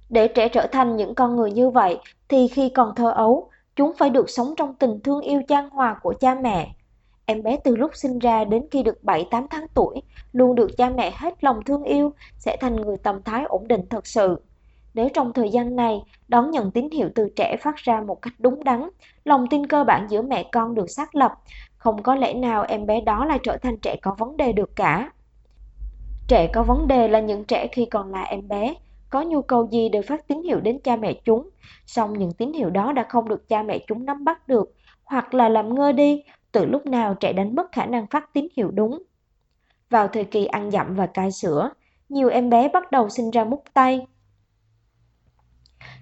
Để 0.09 0.27
trẻ 0.27 0.49
trở 0.49 0.67
thành 0.71 0.95
những 0.95 1.15
con 1.15 1.35
người 1.35 1.51
như 1.51 1.69
vậy 1.69 1.99
thì 2.29 2.47
khi 2.47 2.69
còn 2.69 2.95
thơ 2.95 3.11
ấu, 3.11 3.49
chúng 3.75 3.93
phải 3.97 4.09
được 4.09 4.29
sống 4.29 4.53
trong 4.57 4.73
tình 4.73 4.99
thương 5.03 5.21
yêu 5.21 5.41
chan 5.47 5.69
hòa 5.69 5.99
của 6.01 6.13
cha 6.19 6.35
mẹ. 6.35 6.75
Em 7.25 7.43
bé 7.43 7.57
từ 7.63 7.75
lúc 7.75 7.91
sinh 7.93 8.19
ra 8.19 8.43
đến 8.43 8.65
khi 8.71 8.83
được 8.83 8.97
7-8 9.03 9.47
tháng 9.49 9.65
tuổi 9.73 10.01
luôn 10.31 10.55
được 10.55 10.77
cha 10.77 10.89
mẹ 10.89 11.11
hết 11.15 11.43
lòng 11.43 11.63
thương 11.65 11.83
yêu 11.83 12.13
sẽ 12.37 12.57
thành 12.61 12.75
người 12.75 12.97
tâm 12.97 13.23
thái 13.23 13.43
ổn 13.43 13.67
định 13.67 13.81
thật 13.89 14.07
sự. 14.07 14.41
Nếu 14.93 15.09
trong 15.13 15.33
thời 15.33 15.49
gian 15.49 15.75
này 15.75 16.03
đón 16.27 16.51
nhận 16.51 16.71
tín 16.71 16.89
hiệu 16.91 17.09
từ 17.15 17.29
trẻ 17.35 17.57
phát 17.61 17.75
ra 17.75 18.01
một 18.01 18.21
cách 18.21 18.33
đúng 18.39 18.63
đắn, 18.63 18.89
lòng 19.23 19.47
tin 19.49 19.67
cơ 19.67 19.83
bản 19.83 20.07
giữa 20.09 20.21
mẹ 20.21 20.49
con 20.51 20.75
được 20.75 20.89
xác 20.89 21.15
lập, 21.15 21.33
không 21.79 22.03
có 22.03 22.15
lẽ 22.15 22.33
nào 22.33 22.65
em 22.67 22.85
bé 22.85 23.01
đó 23.01 23.25
lại 23.25 23.39
trở 23.43 23.57
thành 23.57 23.77
trẻ 23.77 23.95
có 24.01 24.15
vấn 24.17 24.37
đề 24.37 24.51
được 24.51 24.75
cả. 24.75 25.11
Trẻ 26.27 26.47
có 26.53 26.63
vấn 26.63 26.87
đề 26.87 27.07
là 27.07 27.19
những 27.19 27.45
trẻ 27.45 27.67
khi 27.71 27.85
còn 27.85 28.11
là 28.11 28.23
em 28.23 28.47
bé, 28.47 28.73
có 29.09 29.21
nhu 29.21 29.41
cầu 29.41 29.67
gì 29.71 29.89
đều 29.89 30.01
phát 30.01 30.27
tín 30.27 30.43
hiệu 30.43 30.59
đến 30.59 30.79
cha 30.83 30.95
mẹ 30.95 31.13
chúng, 31.13 31.49
song 31.85 32.13
những 32.13 32.33
tín 32.33 32.53
hiệu 32.53 32.69
đó 32.69 32.91
đã 32.91 33.05
không 33.09 33.29
được 33.29 33.47
cha 33.49 33.63
mẹ 33.63 33.79
chúng 33.87 34.05
nắm 34.05 34.23
bắt 34.23 34.47
được, 34.47 34.73
hoặc 35.03 35.33
là 35.33 35.49
làm 35.49 35.75
ngơ 35.75 35.91
đi, 35.91 36.23
từ 36.51 36.65
lúc 36.65 36.85
nào 36.85 37.13
trẻ 37.13 37.33
đánh 37.33 37.55
mất 37.55 37.71
khả 37.71 37.85
năng 37.85 38.07
phát 38.07 38.33
tín 38.33 38.47
hiệu 38.57 38.71
đúng. 38.71 39.03
Vào 39.89 40.07
thời 40.07 40.23
kỳ 40.23 40.45
ăn 40.45 40.71
dặm 40.71 40.95
và 40.95 41.05
cai 41.05 41.31
sữa, 41.31 41.69
nhiều 42.09 42.29
em 42.29 42.49
bé 42.49 42.69
bắt 42.69 42.91
đầu 42.91 43.09
sinh 43.09 43.31
ra 43.31 43.43
mút 43.43 43.63
tay, 43.73 44.07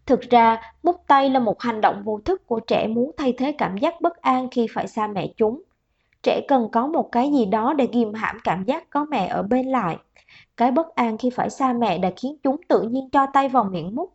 Thực 0.08 0.22
ra, 0.22 0.62
mút 0.84 0.96
tay 1.08 1.30
là 1.30 1.40
một 1.40 1.62
hành 1.62 1.82
động 1.82 2.04
vô 2.04 2.20
thức 2.26 2.48
của 2.48 2.60
trẻ 2.60 2.88
muốn 2.88 3.12
thay 3.18 3.34
thế 3.38 3.52
cảm 3.52 3.78
giác 3.78 4.02
bất 4.02 4.22
an 4.22 4.48
khi 4.52 4.68
phải 4.74 4.88
xa 4.88 5.08
mẹ 5.08 5.28
chúng. 5.38 5.62
Trẻ 6.24 6.42
cần 6.48 6.70
có 6.72 6.88
một 6.88 7.10
cái 7.12 7.32
gì 7.32 7.46
đó 7.46 7.74
để 7.74 7.88
ghim 7.92 8.14
hãm 8.14 8.38
cảm 8.44 8.64
giác 8.64 8.90
có 8.90 9.06
mẹ 9.06 9.28
ở 9.28 9.44
bên 9.44 9.66
lại. 9.66 9.98
Cái 10.58 10.72
bất 10.72 10.96
an 10.96 11.18
khi 11.18 11.30
phải 11.30 11.50
xa 11.50 11.74
mẹ 11.74 11.98
đã 11.98 12.12
khiến 12.18 12.38
chúng 12.44 12.62
tự 12.68 12.82
nhiên 12.82 13.10
cho 13.10 13.26
tay 13.34 13.50
vào 13.50 13.64
miệng 13.64 13.96
mút. 13.96 14.14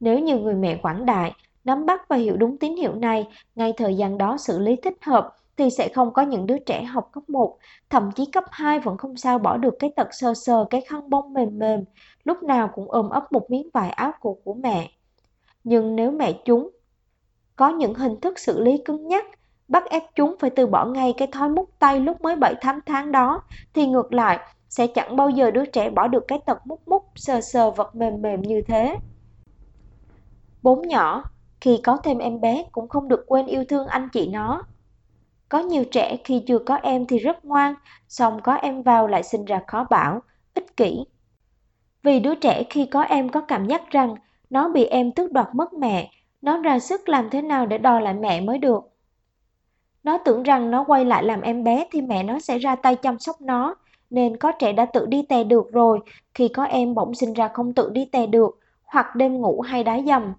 Nếu 0.00 0.18
như 0.18 0.38
người 0.38 0.54
mẹ 0.54 0.76
quảng 0.82 1.06
đại, 1.06 1.32
nắm 1.64 1.86
bắt 1.86 2.08
và 2.08 2.16
hiểu 2.16 2.36
đúng 2.36 2.58
tín 2.58 2.76
hiệu 2.76 2.94
này, 2.94 3.28
ngay 3.54 3.72
thời 3.76 3.96
gian 3.96 4.18
đó 4.18 4.36
xử 4.36 4.58
lý 4.58 4.76
thích 4.76 4.96
hợp, 5.02 5.36
thì 5.56 5.70
sẽ 5.70 5.88
không 5.88 6.12
có 6.12 6.22
những 6.22 6.46
đứa 6.46 6.58
trẻ 6.58 6.84
học 6.84 7.08
cấp 7.12 7.22
1, 7.28 7.58
thậm 7.90 8.10
chí 8.14 8.26
cấp 8.26 8.44
2 8.50 8.78
vẫn 8.78 8.96
không 8.96 9.16
sao 9.16 9.38
bỏ 9.38 9.56
được 9.56 9.74
cái 9.78 9.90
tật 9.96 10.08
sờ 10.10 10.34
sờ 10.34 10.64
cái 10.70 10.80
khăn 10.80 11.10
bông 11.10 11.32
mềm 11.32 11.58
mềm, 11.58 11.84
lúc 12.24 12.42
nào 12.42 12.68
cũng 12.74 12.90
ôm 12.90 13.08
ấp 13.08 13.32
một 13.32 13.50
miếng 13.50 13.68
vải 13.74 13.90
áo 13.90 14.12
cổ 14.20 14.38
của 14.44 14.54
mẹ. 14.54 14.90
Nhưng 15.64 15.96
nếu 15.96 16.10
mẹ 16.10 16.32
chúng 16.44 16.70
có 17.56 17.68
những 17.68 17.94
hình 17.94 18.20
thức 18.20 18.38
xử 18.38 18.60
lý 18.60 18.78
cứng 18.84 19.08
nhắc, 19.08 19.24
bắt 19.68 19.84
ép 19.90 20.02
chúng 20.14 20.36
phải 20.38 20.50
từ 20.50 20.66
bỏ 20.66 20.84
ngay 20.84 21.14
cái 21.16 21.28
thói 21.32 21.48
mút 21.48 21.68
tay 21.78 22.00
lúc 22.00 22.20
mới 22.20 22.36
7-8 22.36 22.80
tháng 22.86 23.12
đó, 23.12 23.42
thì 23.74 23.86
ngược 23.86 24.12
lại, 24.12 24.38
sẽ 24.68 24.86
chẳng 24.86 25.16
bao 25.16 25.30
giờ 25.30 25.50
đứa 25.50 25.64
trẻ 25.64 25.90
bỏ 25.90 26.08
được 26.08 26.24
cái 26.28 26.38
tật 26.46 26.66
mút 26.66 26.88
mút 26.88 27.04
sờ 27.14 27.40
sờ 27.40 27.70
vật 27.70 27.94
mềm 27.94 28.22
mềm 28.22 28.42
như 28.42 28.62
thế. 28.62 28.96
Bốn 30.62 30.88
nhỏ, 30.88 31.24
khi 31.60 31.80
có 31.84 31.96
thêm 31.96 32.18
em 32.18 32.40
bé 32.40 32.64
cũng 32.72 32.88
không 32.88 33.08
được 33.08 33.24
quên 33.26 33.46
yêu 33.46 33.64
thương 33.68 33.86
anh 33.86 34.08
chị 34.12 34.28
nó. 34.28 34.62
Có 35.48 35.58
nhiều 35.58 35.84
trẻ 35.84 36.16
khi 36.24 36.42
chưa 36.46 36.58
có 36.58 36.74
em 36.74 37.06
thì 37.06 37.18
rất 37.18 37.44
ngoan, 37.44 37.74
xong 38.08 38.40
có 38.42 38.54
em 38.54 38.82
vào 38.82 39.06
lại 39.06 39.22
sinh 39.22 39.44
ra 39.44 39.62
khó 39.66 39.86
bảo, 39.90 40.22
ích 40.54 40.76
kỷ. 40.76 41.04
Vì 42.02 42.20
đứa 42.20 42.34
trẻ 42.34 42.62
khi 42.70 42.86
có 42.86 43.02
em 43.02 43.28
có 43.28 43.40
cảm 43.40 43.66
giác 43.66 43.90
rằng 43.90 44.14
nó 44.52 44.68
bị 44.68 44.84
em 44.84 45.12
tước 45.12 45.32
đoạt 45.32 45.48
mất 45.52 45.72
mẹ, 45.72 46.10
nó 46.42 46.56
ra 46.56 46.78
sức 46.78 47.08
làm 47.08 47.30
thế 47.30 47.42
nào 47.42 47.66
để 47.66 47.78
đòi 47.78 48.02
lại 48.02 48.14
mẹ 48.14 48.40
mới 48.40 48.58
được. 48.58 48.88
Nó 50.04 50.18
tưởng 50.18 50.42
rằng 50.42 50.70
nó 50.70 50.84
quay 50.84 51.04
lại 51.04 51.24
làm 51.24 51.40
em 51.40 51.64
bé 51.64 51.86
thì 51.92 52.00
mẹ 52.00 52.22
nó 52.22 52.38
sẽ 52.38 52.58
ra 52.58 52.76
tay 52.76 52.96
chăm 52.96 53.18
sóc 53.18 53.40
nó, 53.40 53.74
nên 54.10 54.36
có 54.36 54.52
trẻ 54.52 54.72
đã 54.72 54.84
tự 54.84 55.06
đi 55.06 55.22
tè 55.28 55.44
được 55.44 55.72
rồi, 55.72 56.00
khi 56.34 56.48
có 56.48 56.64
em 56.64 56.94
bỗng 56.94 57.14
sinh 57.14 57.32
ra 57.32 57.48
không 57.48 57.72
tự 57.72 57.90
đi 57.90 58.04
tè 58.04 58.26
được, 58.26 58.58
hoặc 58.84 59.16
đêm 59.16 59.40
ngủ 59.40 59.60
hay 59.60 59.84
đá 59.84 60.00
dầm. 60.06 60.32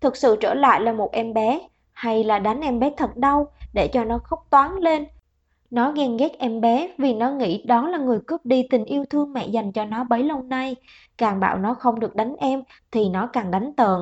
Thực 0.00 0.16
sự 0.16 0.36
trở 0.40 0.54
lại 0.54 0.80
là 0.80 0.92
một 0.92 1.12
em 1.12 1.34
bé, 1.34 1.60
hay 1.92 2.24
là 2.24 2.38
đánh 2.38 2.60
em 2.60 2.80
bé 2.80 2.90
thật 2.96 3.16
đau 3.16 3.46
để 3.74 3.88
cho 3.92 4.04
nó 4.04 4.18
khóc 4.18 4.46
toán 4.50 4.76
lên. 4.76 5.06
Nó 5.70 5.92
ghen 5.92 6.16
ghét 6.16 6.32
em 6.38 6.60
bé 6.60 6.94
vì 6.98 7.14
nó 7.14 7.30
nghĩ 7.30 7.62
đó 7.66 7.88
là 7.88 7.98
người 7.98 8.18
cướp 8.26 8.46
đi 8.46 8.66
tình 8.70 8.84
yêu 8.84 9.04
thương 9.10 9.32
mẹ 9.32 9.46
dành 9.46 9.72
cho 9.72 9.84
nó 9.84 10.04
bấy 10.04 10.22
lâu 10.22 10.42
nay. 10.42 10.76
Càng 11.18 11.40
bảo 11.40 11.58
nó 11.58 11.74
không 11.74 12.00
được 12.00 12.14
đánh 12.16 12.36
em 12.38 12.62
thì 12.90 13.08
nó 13.08 13.26
càng 13.26 13.50
đánh 13.50 13.72
tợn. 13.76 14.00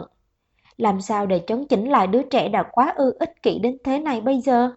Làm 0.77 1.01
sao 1.01 1.27
để 1.27 1.45
chấn 1.47 1.67
chỉnh 1.67 1.89
lại 1.89 2.07
đứa 2.07 2.23
trẻ 2.23 2.49
đã 2.49 2.63
quá 2.73 2.93
ư 2.97 3.17
ích 3.21 3.43
kỷ 3.43 3.59
đến 3.59 3.77
thế 3.85 3.99
này 3.99 4.21
bây 4.21 4.41
giờ? 4.41 4.71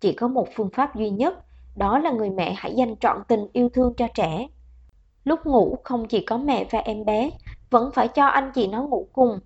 Chỉ 0.00 0.12
có 0.12 0.28
một 0.28 0.48
phương 0.54 0.70
pháp 0.70 0.96
duy 0.96 1.10
nhất, 1.10 1.34
đó 1.76 1.98
là 1.98 2.10
người 2.10 2.30
mẹ 2.30 2.54
hãy 2.56 2.74
dành 2.74 2.96
trọn 2.96 3.16
tình 3.28 3.46
yêu 3.52 3.68
thương 3.68 3.94
cho 3.96 4.08
trẻ. 4.14 4.46
Lúc 5.24 5.46
ngủ 5.46 5.76
không 5.84 6.08
chỉ 6.08 6.20
có 6.20 6.38
mẹ 6.38 6.64
và 6.70 6.78
em 6.78 7.04
bé, 7.04 7.30
vẫn 7.70 7.90
phải 7.94 8.08
cho 8.08 8.26
anh 8.26 8.50
chị 8.54 8.66
nó 8.66 8.82
ngủ 8.82 9.08
cùng, 9.12 9.38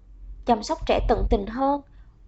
chăm 0.47 0.63
sóc 0.63 0.79
trẻ 0.87 1.01
tận 1.09 1.27
tình 1.31 1.47
hơn, 1.47 1.81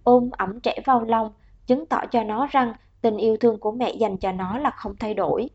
ôm 0.03 0.29
ẩm 0.31 0.59
trẻ 0.59 0.79
vào 0.85 1.01
lòng, 1.01 1.31
chứng 1.67 1.85
tỏ 1.85 2.05
cho 2.11 2.23
nó 2.23 2.47
rằng 2.51 2.73
tình 3.05 3.17
yêu 3.17 3.37
thương 3.37 3.57
của 3.57 3.71
mẹ 3.71 3.91
dành 3.91 4.17
cho 4.17 4.31
nó 4.31 4.57
là 4.57 4.69
không 4.69 4.95
thay 4.99 5.13
đổi. 5.13 5.49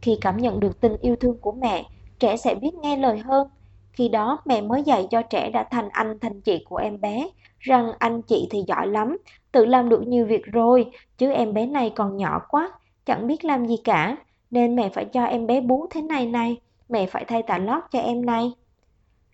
Khi 0.00 0.18
cảm 0.20 0.36
nhận 0.36 0.60
được 0.60 0.80
tình 0.80 0.96
yêu 1.00 1.16
thương 1.16 1.38
của 1.40 1.52
mẹ, 1.52 1.84
trẻ 2.18 2.36
sẽ 2.36 2.54
biết 2.54 2.74
nghe 2.74 2.96
lời 2.96 3.18
hơn. 3.18 3.48
Khi 3.92 4.08
đó 4.08 4.38
mẹ 4.44 4.60
mới 4.60 4.82
dạy 4.82 5.06
cho 5.10 5.22
trẻ 5.22 5.50
đã 5.50 5.64
thành 5.70 5.88
anh 5.88 6.18
thành 6.18 6.40
chị 6.40 6.64
của 6.68 6.76
em 6.76 7.00
bé, 7.00 7.28
rằng 7.58 7.92
anh 7.98 8.22
chị 8.22 8.48
thì 8.50 8.64
giỏi 8.66 8.86
lắm, 8.86 9.16
tự 9.52 9.64
làm 9.64 9.88
được 9.88 10.06
nhiều 10.06 10.26
việc 10.26 10.46
rồi, 10.46 10.90
chứ 11.18 11.32
em 11.32 11.54
bé 11.54 11.66
này 11.66 11.92
còn 11.96 12.16
nhỏ 12.16 12.42
quá, 12.48 12.72
chẳng 13.06 13.26
biết 13.26 13.44
làm 13.44 13.66
gì 13.66 13.76
cả, 13.76 14.16
nên 14.50 14.76
mẹ 14.76 14.88
phải 14.88 15.04
cho 15.04 15.24
em 15.24 15.46
bé 15.46 15.60
bú 15.60 15.86
thế 15.90 16.02
này 16.02 16.26
này, 16.26 16.56
mẹ 16.88 17.06
phải 17.06 17.24
thay 17.24 17.42
tả 17.42 17.58
lót 17.58 17.82
cho 17.92 17.98
em 17.98 18.26
này. 18.26 18.52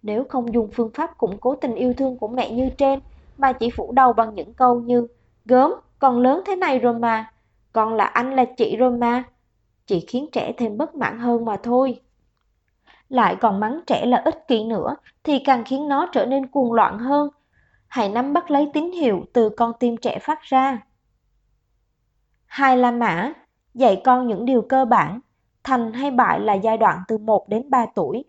Nếu 0.02 0.24
không 0.28 0.54
dùng 0.54 0.68
phương 0.72 0.90
pháp 0.94 1.18
củng 1.18 1.38
cố 1.38 1.54
tình 1.54 1.74
yêu 1.74 1.92
thương 1.92 2.18
của 2.18 2.28
mẹ 2.28 2.50
như 2.50 2.68
trên, 2.78 3.00
mà 3.38 3.52
chỉ 3.52 3.70
phủ 3.70 3.92
đầu 3.92 4.12
bằng 4.12 4.34
những 4.34 4.54
câu 4.54 4.80
như 4.80 5.06
Gớm, 5.44 5.72
còn 5.98 6.20
lớn 6.20 6.42
thế 6.46 6.56
này 6.56 6.78
rồi 6.78 6.94
mà, 6.94 7.32
con 7.72 7.94
là 7.94 8.04
anh 8.04 8.34
là 8.34 8.44
chị 8.44 8.76
rồi 8.76 8.90
mà. 8.90 9.24
Chỉ 9.86 10.00
khiến 10.08 10.26
trẻ 10.32 10.52
thêm 10.56 10.76
bất 10.76 10.94
mãn 10.94 11.18
hơn 11.18 11.44
mà 11.44 11.56
thôi. 11.62 12.00
Lại 13.08 13.36
còn 13.40 13.60
mắng 13.60 13.80
trẻ 13.86 14.06
là 14.06 14.22
ích 14.24 14.48
kỷ 14.48 14.64
nữa 14.64 14.96
thì 15.24 15.38
càng 15.38 15.64
khiến 15.66 15.88
nó 15.88 16.08
trở 16.12 16.26
nên 16.26 16.46
cuồng 16.46 16.72
loạn 16.72 16.98
hơn. 16.98 17.28
Hãy 17.86 18.08
nắm 18.08 18.32
bắt 18.32 18.50
lấy 18.50 18.70
tín 18.72 18.92
hiệu 18.92 19.24
từ 19.32 19.48
con 19.48 19.72
tim 19.80 19.96
trẻ 19.96 20.18
phát 20.22 20.42
ra. 20.42 20.78
Hai 22.46 22.76
La 22.76 22.90
Mã 22.90 23.32
dạy 23.74 24.00
con 24.04 24.26
những 24.26 24.44
điều 24.44 24.62
cơ 24.62 24.84
bản, 24.84 25.20
thành 25.64 25.92
hay 25.92 26.10
bại 26.10 26.40
là 26.40 26.54
giai 26.54 26.76
đoạn 26.76 27.02
từ 27.08 27.18
1 27.18 27.48
đến 27.48 27.70
3 27.70 27.86
tuổi. 27.94 28.24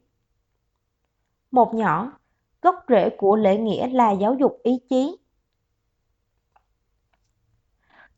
Một 1.51 1.74
nhỏ, 1.74 2.12
gốc 2.62 2.75
rễ 2.89 3.10
của 3.10 3.36
lễ 3.36 3.58
nghĩa 3.58 3.88
là 3.88 4.12
giáo 4.12 4.34
dục 4.34 4.60
ý 4.63 4.79
chí. 4.89 5.17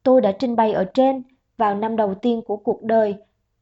Tôi 0.04 0.22
đã 0.22 0.32
trình 0.32 0.56
bày 0.56 0.74
ở 0.74 0.84
trên, 0.94 1.24
vào 1.58 1.76
năm 1.76 1.96
đầu 1.96 2.14
tiên 2.16 2.42
của 2.48 2.58
cuộc 2.58 2.84
đời, 2.84 3.16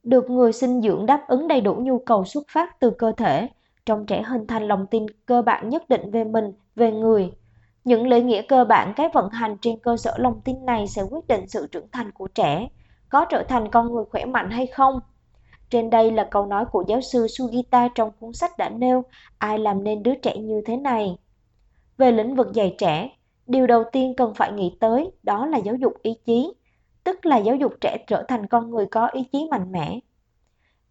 được 0.03 0.29
người 0.29 0.53
sinh 0.53 0.81
dưỡng 0.81 1.05
đáp 1.05 1.27
ứng 1.27 1.48
đầy 1.48 1.62
đủ 1.62 1.75
nhu 1.75 2.00
cầu 2.00 2.25
xuất 2.25 2.43
phát 2.50 2.79
từ 2.79 2.89
cơ 2.89 3.12
thể, 3.17 3.48
trong 3.86 4.05
trẻ 4.05 4.24
hình 4.24 4.48
thành 4.48 4.67
lòng 4.67 4.86
tin 4.88 5.05
cơ 5.25 5.41
bản 5.41 5.69
nhất 5.69 5.89
định 5.89 6.12
về 6.12 6.24
mình, 6.24 6.53
về 6.75 6.91
người. 6.91 7.31
Những 7.84 8.08
lễ 8.08 8.22
nghĩa 8.22 8.41
cơ 8.41 8.65
bản 8.65 8.93
cái 8.96 9.10
vận 9.13 9.29
hành 9.29 9.58
trên 9.62 9.79
cơ 9.79 9.98
sở 9.98 10.13
lòng 10.17 10.41
tin 10.43 10.65
này 10.65 10.88
sẽ 10.88 11.01
quyết 11.10 11.27
định 11.27 11.48
sự 11.48 11.67
trưởng 11.67 11.88
thành 11.91 12.12
của 12.12 12.27
trẻ, 12.27 12.67
có 13.10 13.25
trở 13.25 13.43
thành 13.43 13.72
con 13.72 13.93
người 13.93 14.03
khỏe 14.12 14.25
mạnh 14.25 14.50
hay 14.50 14.67
không. 14.67 15.00
Trên 15.69 15.89
đây 15.89 16.12
là 16.12 16.27
câu 16.31 16.46
nói 16.46 16.65
của 16.65 16.84
giáo 16.88 17.01
sư 17.01 17.27
Sugita 17.27 17.89
trong 17.96 18.12
cuốn 18.19 18.34
sách 18.34 18.58
đã 18.58 18.69
nêu 18.69 19.03
ai 19.38 19.60
làm 19.60 19.84
nên 19.84 20.03
đứa 20.03 20.15
trẻ 20.15 20.38
như 20.38 20.62
thế 20.65 20.77
này. 20.77 21.17
Về 21.98 22.12
lĩnh 22.12 22.36
vực 22.36 22.53
dạy 22.53 22.75
trẻ, 22.77 23.10
điều 23.50 23.68
đầu 23.68 23.84
tiên 23.91 24.13
cần 24.18 24.34
phải 24.34 24.51
nghĩ 24.51 24.77
tới 24.79 25.12
đó 25.24 25.46
là 25.46 25.58
giáo 25.58 25.75
dục 25.75 25.94
ý 26.01 26.13
chí, 26.25 26.53
tức 27.03 27.25
là 27.25 27.38
giáo 27.38 27.56
dục 27.56 27.74
trẻ 27.82 27.98
trở 28.08 28.24
thành 28.27 28.48
con 28.48 28.70
người 28.70 28.86
có 28.86 29.08
ý 29.08 29.24
chí 29.32 29.48
mạnh 29.51 29.72
mẽ. 29.72 30.00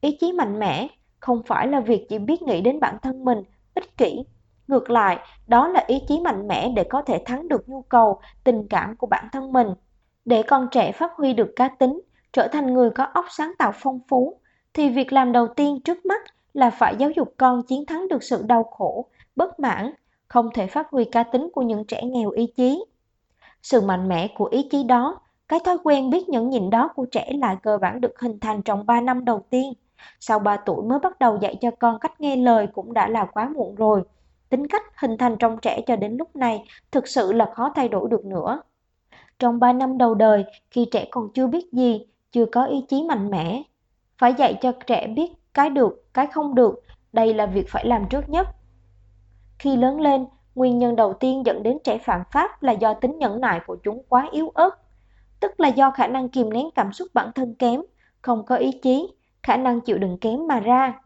Ý 0.00 0.16
chí 0.20 0.32
mạnh 0.32 0.58
mẽ 0.58 0.88
không 1.20 1.42
phải 1.46 1.68
là 1.68 1.80
việc 1.80 2.06
chỉ 2.08 2.18
biết 2.18 2.42
nghĩ 2.42 2.60
đến 2.60 2.80
bản 2.80 2.96
thân 3.02 3.24
mình, 3.24 3.42
ích 3.74 3.96
kỷ. 3.96 4.24
Ngược 4.68 4.90
lại, 4.90 5.18
đó 5.46 5.68
là 5.68 5.84
ý 5.86 6.02
chí 6.08 6.20
mạnh 6.20 6.48
mẽ 6.48 6.72
để 6.76 6.84
có 6.84 7.02
thể 7.02 7.22
thắng 7.26 7.48
được 7.48 7.68
nhu 7.68 7.82
cầu, 7.82 8.20
tình 8.44 8.66
cảm 8.70 8.96
của 8.96 9.06
bản 9.06 9.28
thân 9.32 9.52
mình. 9.52 9.68
Để 10.24 10.42
con 10.42 10.68
trẻ 10.70 10.92
phát 10.92 11.12
huy 11.16 11.32
được 11.32 11.52
cá 11.56 11.68
tính, 11.68 12.00
trở 12.32 12.48
thành 12.52 12.74
người 12.74 12.90
có 12.90 13.04
óc 13.04 13.24
sáng 13.30 13.52
tạo 13.58 13.72
phong 13.74 14.00
phú, 14.08 14.40
thì 14.74 14.88
việc 14.88 15.12
làm 15.12 15.32
đầu 15.32 15.48
tiên 15.48 15.80
trước 15.84 16.06
mắt 16.06 16.22
là 16.52 16.70
phải 16.70 16.96
giáo 16.98 17.10
dục 17.10 17.34
con 17.36 17.62
chiến 17.62 17.86
thắng 17.86 18.08
được 18.08 18.22
sự 18.22 18.42
đau 18.46 18.64
khổ, 18.64 19.06
bất 19.36 19.60
mãn, 19.60 19.92
không 20.28 20.50
thể 20.54 20.66
phát 20.66 20.90
huy 20.90 21.04
cá 21.04 21.22
tính 21.22 21.50
của 21.52 21.62
những 21.62 21.84
trẻ 21.84 22.02
nghèo 22.04 22.30
ý 22.30 22.46
chí. 22.56 22.84
Sự 23.62 23.80
mạnh 23.80 24.08
mẽ 24.08 24.28
của 24.36 24.44
ý 24.44 24.68
chí 24.70 24.82
đó, 24.84 25.20
cái 25.48 25.60
thói 25.64 25.78
quen 25.84 26.10
biết 26.10 26.28
nhẫn 26.28 26.50
nhịn 26.50 26.70
đó 26.70 26.88
của 26.96 27.04
trẻ 27.04 27.32
lại 27.38 27.56
cơ 27.62 27.78
bản 27.78 28.00
được 28.00 28.20
hình 28.20 28.40
thành 28.40 28.62
trong 28.62 28.86
3 28.86 29.00
năm 29.00 29.24
đầu 29.24 29.44
tiên. 29.50 29.72
Sau 30.20 30.38
3 30.38 30.56
tuổi 30.56 30.82
mới 30.82 30.98
bắt 30.98 31.18
đầu 31.18 31.38
dạy 31.40 31.56
cho 31.60 31.70
con 31.70 31.98
cách 31.98 32.20
nghe 32.20 32.36
lời 32.36 32.66
cũng 32.72 32.92
đã 32.92 33.08
là 33.08 33.24
quá 33.24 33.48
muộn 33.48 33.74
rồi. 33.74 34.02
Tính 34.48 34.66
cách 34.66 34.82
hình 34.96 35.18
thành 35.18 35.36
trong 35.38 35.58
trẻ 35.62 35.80
cho 35.86 35.96
đến 35.96 36.16
lúc 36.16 36.36
này 36.36 36.64
thực 36.90 37.08
sự 37.08 37.32
là 37.32 37.50
khó 37.54 37.72
thay 37.74 37.88
đổi 37.88 38.08
được 38.10 38.24
nữa. 38.24 38.62
trong 39.38 39.60
3 39.60 39.72
năm 39.72 39.98
đầu 39.98 40.14
đời 40.14 40.44
khi 40.70 40.86
trẻ 40.90 41.08
còn 41.10 41.28
chưa 41.34 41.46
biết 41.46 41.72
gì, 41.72 42.06
chưa 42.32 42.46
có 42.46 42.64
ý 42.64 42.84
chí 42.88 43.02
mạnh 43.02 43.30
mẽ. 43.30 43.62
Phải 44.18 44.34
dạy 44.38 44.58
cho 44.60 44.72
trẻ 44.86 45.06
biết 45.06 45.32
cái 45.54 45.70
được, 45.70 46.04
cái 46.14 46.26
không 46.26 46.54
được, 46.54 46.82
đây 47.12 47.34
là 47.34 47.46
việc 47.46 47.68
phải 47.68 47.86
làm 47.86 48.06
trước 48.10 48.28
nhất. 48.28 48.48
Khi 49.58 49.76
lớn 49.76 50.00
lên, 50.00 50.26
nguyên 50.54 50.78
nhân 50.78 50.96
đầu 50.96 51.12
tiên 51.12 51.42
dẫn 51.46 51.62
đến 51.62 51.78
trẻ 51.84 51.98
phạm 51.98 52.22
pháp 52.32 52.62
là 52.62 52.72
do 52.72 52.94
tính 52.94 53.18
nhẫn 53.18 53.40
nại 53.40 53.60
của 53.66 53.76
chúng 53.82 54.02
quá 54.08 54.28
yếu 54.32 54.48
ớt, 54.54 54.70
tức 55.40 55.60
là 55.60 55.68
do 55.68 55.90
khả 55.90 56.06
năng 56.06 56.28
kìm 56.28 56.52
nén 56.52 56.68
cảm 56.74 56.92
xúc 56.92 57.08
bản 57.14 57.32
thân 57.34 57.54
kém, 57.54 57.82
không 58.22 58.46
có 58.46 58.56
ý 58.56 58.72
chí, 58.72 59.08
khả 59.42 59.56
năng 59.56 59.80
chịu 59.80 59.98
đựng 59.98 60.18
kém 60.20 60.46
mà 60.46 60.60
ra. 60.60 61.00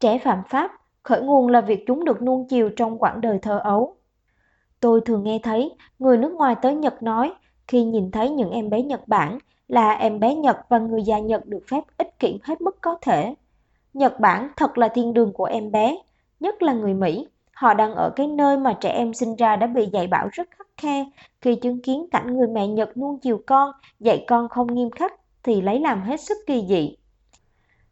Trẻ 0.00 0.18
phạm 0.18 0.42
pháp 0.48 0.70
khởi 1.02 1.22
nguồn 1.22 1.48
là 1.48 1.60
việc 1.60 1.84
chúng 1.86 2.04
được 2.04 2.22
nuông 2.22 2.46
chiều 2.48 2.70
trong 2.76 2.98
quãng 2.98 3.20
đời 3.20 3.38
thơ 3.38 3.60
ấu. 3.64 3.96
Tôi 4.80 5.00
thường 5.00 5.24
nghe 5.24 5.38
thấy 5.42 5.76
người 5.98 6.18
nước 6.18 6.32
ngoài 6.32 6.54
tới 6.62 6.74
Nhật 6.74 7.02
nói 7.02 7.32
khi 7.66 7.84
nhìn 7.84 8.10
thấy 8.10 8.30
những 8.30 8.50
em 8.50 8.70
bé 8.70 8.82
Nhật 8.82 9.08
Bản 9.08 9.38
là 9.68 9.92
em 9.92 10.20
bé 10.20 10.34
Nhật 10.34 10.56
và 10.68 10.78
người 10.78 11.02
già 11.02 11.18
Nhật 11.18 11.46
được 11.46 11.62
phép 11.70 11.84
ích 11.98 12.18
kỷ 12.18 12.38
hết 12.42 12.60
mức 12.60 12.78
có 12.80 12.98
thể. 13.02 13.34
Nhật 13.94 14.20
Bản 14.20 14.48
thật 14.56 14.78
là 14.78 14.88
thiên 14.88 15.14
đường 15.14 15.32
của 15.32 15.44
em 15.44 15.70
bé, 15.70 15.98
nhất 16.40 16.62
là 16.62 16.72
người 16.72 16.94
Mỹ. 16.94 17.26
Họ 17.58 17.74
đang 17.74 17.94
ở 17.94 18.10
cái 18.16 18.26
nơi 18.26 18.56
mà 18.56 18.72
trẻ 18.72 18.90
em 18.90 19.14
sinh 19.14 19.36
ra 19.36 19.56
đã 19.56 19.66
bị 19.66 19.86
dạy 19.92 20.06
bảo 20.06 20.28
rất 20.32 20.48
khắc 20.50 20.66
khe. 20.76 21.04
Khi 21.40 21.54
chứng 21.54 21.82
kiến 21.82 22.06
cảnh 22.10 22.36
người 22.36 22.48
mẹ 22.48 22.66
Nhật 22.66 22.96
nuông 22.96 23.18
chiều 23.18 23.42
con, 23.46 23.72
dạy 24.00 24.24
con 24.28 24.48
không 24.48 24.74
nghiêm 24.74 24.90
khắc 24.90 25.12
thì 25.42 25.60
lấy 25.60 25.80
làm 25.80 26.02
hết 26.02 26.20
sức 26.20 26.38
kỳ 26.46 26.66
dị. 26.68 26.96